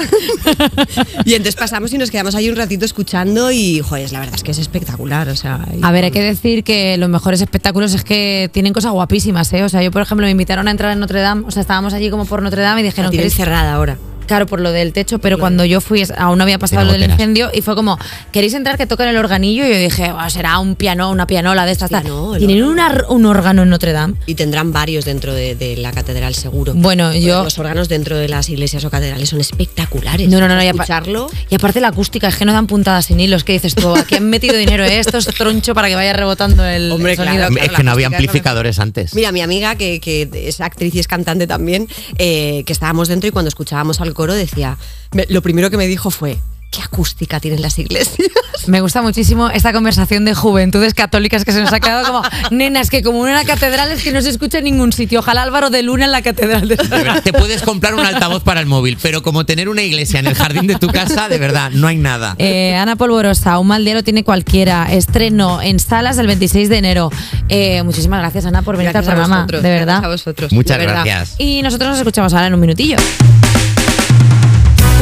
y 1.24 1.32
entonces 1.32 1.56
pasamos 1.56 1.90
y 1.94 1.96
nos 1.98 2.10
quedamos 2.10 2.34
ahí 2.34 2.50
un 2.50 2.56
ratito 2.56 2.84
escuchando 2.84 3.50
y, 3.50 3.80
joder, 3.80 4.12
la 4.12 4.20
verdad 4.20 4.34
es 4.34 4.42
que 4.42 4.50
es 4.50 4.58
espectacular, 4.58 5.30
o 5.30 5.36
sea... 5.36 5.66
y- 5.74 5.80
A 5.82 5.90
ver, 5.90 6.04
hay 6.04 6.10
que 6.10 6.20
decir 6.22 6.64
que 6.64 6.98
los 6.98 7.08
mejores 7.08 7.40
espectáculos 7.40 7.94
es 7.94 8.04
que 8.04 8.50
tienen 8.52 8.74
cosas 8.74 8.92
guapísimas, 8.92 9.50
¿eh? 9.54 9.62
O 9.64 9.70
sea, 9.70 9.82
yo, 9.82 9.90
por 9.90 10.02
ejemplo, 10.02 10.26
me 10.26 10.30
invitaron 10.32 10.68
a 10.68 10.70
entrar 10.70 10.92
en 10.92 11.00
Notre 11.00 11.22
Dame, 11.22 11.44
o 11.46 11.50
sea, 11.50 11.62
estábamos 11.62 11.94
allí 11.94 12.10
como 12.10 12.26
por 12.26 12.42
Notre 12.42 12.60
Dame 12.60 12.82
y 12.82 12.84
dijeron 12.84 13.10
que 13.10 13.30
cerrada 13.30 13.72
ahora. 13.72 13.96
Claro, 14.26 14.46
por 14.46 14.60
lo 14.60 14.72
del 14.72 14.92
techo, 14.92 15.18
pero 15.18 15.38
cuando 15.38 15.64
yo 15.64 15.80
fui 15.80 16.04
aún 16.18 16.38
no 16.38 16.44
había 16.44 16.58
pasado 16.58 16.84
lo 16.84 16.92
del 16.92 17.04
incendio 17.10 17.50
y 17.54 17.62
fue 17.62 17.74
como, 17.74 17.98
¿queréis 18.32 18.54
entrar 18.54 18.76
que 18.76 18.86
toquen 18.86 19.08
el 19.08 19.16
organillo? 19.16 19.64
Y 19.66 19.70
yo 19.72 19.78
dije, 19.78 20.12
"Buah, 20.12 20.28
será 20.30 20.58
un 20.58 20.74
piano, 20.76 21.10
una 21.10 21.26
pianola 21.26 21.64
de 21.66 21.72
estas. 21.72 21.86
Hostia, 21.92 22.02
tal". 22.02 22.08
no, 22.10 22.34
el 22.34 22.46
Tienen 22.46 22.64
una- 22.64 23.04
un 23.08 23.24
órgano 23.26 23.62
en 23.62 23.70
Notre 23.70 23.92
Dame. 23.92 24.14
Y 24.26 24.34
tendrán 24.34 24.72
varios 24.72 25.04
dentro 25.04 25.32
de, 25.34 25.54
de 25.54 25.76
la 25.76 25.92
catedral, 25.92 26.34
seguro. 26.34 26.72
Bueno, 26.74 27.14
yo- 27.14 27.44
Los 27.44 27.58
órganos 27.58 27.88
dentro 27.88 28.16
de 28.16 28.28
las 28.28 28.48
iglesias 28.48 28.84
o 28.84 28.90
catedrales 28.90 29.28
son 29.28 29.40
espectaculares. 29.40 30.28
No, 30.28 30.40
no, 30.40 30.48
no, 30.48 30.56
no, 30.56 30.62
y 30.62 30.66
Escucharlo... 30.66 31.28
Y 31.48 31.54
aparte 31.54 31.80
la 31.80 31.88
acústica, 31.88 32.28
es 32.28 32.36
que 32.36 32.44
no 32.44 32.52
dan 32.52 32.66
puntadas 32.66 33.06
sin 33.06 33.20
hilos. 33.20 33.44
¿Qué 33.44 33.52
dices 33.52 33.74
tú? 33.74 33.94
Aquí 33.94 34.16
han 34.16 34.28
metido 34.28 34.56
dinero. 34.56 34.84
Esto 34.84 35.18
es 35.18 35.26
troncho 35.26 35.74
para 35.74 35.88
que 35.88 35.94
vaya 35.94 36.12
rebotando 36.12 36.64
el, 36.64 36.90
Hombre, 36.92 37.12
el 37.12 37.16
sonido. 37.16 37.36
claro, 37.36 37.54
es 37.56 37.72
la 37.72 37.76
que 37.78 37.82
no 37.84 37.90
había 37.92 38.08
es 38.08 38.12
amplificadores 38.14 38.78
antes. 38.78 39.14
Mira, 39.14 39.32
mi 39.32 39.40
amiga, 39.40 39.76
que, 39.76 40.00
que 40.00 40.28
es 40.32 40.60
actriz 40.60 40.94
y 40.94 40.98
es 40.98 41.08
cantante 41.08 41.46
también, 41.46 41.88
eh, 42.18 42.62
que 42.66 42.72
estábamos 42.72 43.08
dentro 43.08 43.28
y 43.28 43.30
cuando 43.30 43.48
escuchábamos 43.48 44.00
al 44.00 44.12
coro 44.16 44.34
decía, 44.34 44.76
me- 45.12 45.26
lo 45.28 45.42
primero 45.42 45.70
que 45.70 45.76
me 45.76 45.86
dijo 45.86 46.10
fue, 46.10 46.38
qué 46.72 46.82
acústica 46.82 47.38
tienen 47.38 47.62
las 47.62 47.78
iglesias. 47.78 48.18
Me 48.66 48.80
gusta 48.80 49.00
muchísimo 49.00 49.48
esta 49.50 49.72
conversación 49.72 50.24
de 50.24 50.34
juventudes 50.34 50.92
católicas 50.92 51.44
que 51.44 51.52
se 51.52 51.60
nos 51.60 51.72
ha 51.72 51.78
quedado 51.78 52.04
como, 52.04 52.22
nenas, 52.50 52.90
que 52.90 53.00
como 53.02 53.20
una 53.20 53.44
catedral 53.44 53.92
es 53.92 54.02
que 54.02 54.10
no 54.10 54.20
se 54.22 54.30
escucha 54.30 54.58
en 54.58 54.64
ningún 54.64 54.92
sitio. 54.92 55.20
Ojalá 55.20 55.42
Álvaro 55.42 55.70
de 55.70 55.82
Luna 55.84 56.06
en 56.06 56.10
la 56.10 56.20
catedral 56.22 56.66
de 56.66 56.74
De 56.74 56.88
verdad, 56.88 57.22
te 57.22 57.32
puedes 57.32 57.62
comprar 57.62 57.94
un 57.94 58.00
altavoz 58.04 58.42
para 58.42 58.58
el 58.58 58.66
móvil, 58.66 58.98
pero 59.00 59.22
como 59.22 59.46
tener 59.46 59.68
una 59.68 59.82
iglesia 59.82 60.18
en 60.18 60.26
el 60.26 60.34
jardín 60.34 60.66
de 60.66 60.74
tu 60.76 60.88
casa, 60.88 61.28
de 61.28 61.38
verdad, 61.38 61.70
no 61.70 61.86
hay 61.86 61.96
nada. 61.98 62.34
Eh, 62.38 62.74
Ana 62.74 62.96
Polvorosa, 62.96 63.56
un 63.60 63.68
mal 63.68 63.84
día 63.84 63.94
lo 63.94 64.02
tiene 64.02 64.24
cualquiera. 64.24 64.90
Estreno 64.92 65.62
en 65.62 65.78
salas 65.78 66.18
el 66.18 66.26
26 66.26 66.68
de 66.68 66.78
enero. 66.78 67.10
Eh, 67.48 67.84
muchísimas 67.84 68.18
gracias, 68.18 68.46
Ana, 68.46 68.62
por 68.62 68.76
venir 68.76 68.90
Gracias 68.90 69.06
al 69.06 69.12
a 69.12 69.22
programa. 69.22 69.36
vosotros, 69.42 69.62
de 69.62 69.68
gracias 69.68 69.86
verdad. 69.86 70.04
a 70.04 70.08
vosotros. 70.08 70.52
Muchas 70.52 70.78
de 70.78 70.86
verdad. 70.86 71.04
gracias. 71.04 71.34
Y 71.38 71.62
nosotros 71.62 71.90
nos 71.90 71.98
escuchamos 71.98 72.32
ahora 72.34 72.48
en 72.48 72.54
un 72.54 72.60
minutillo. 72.60 72.96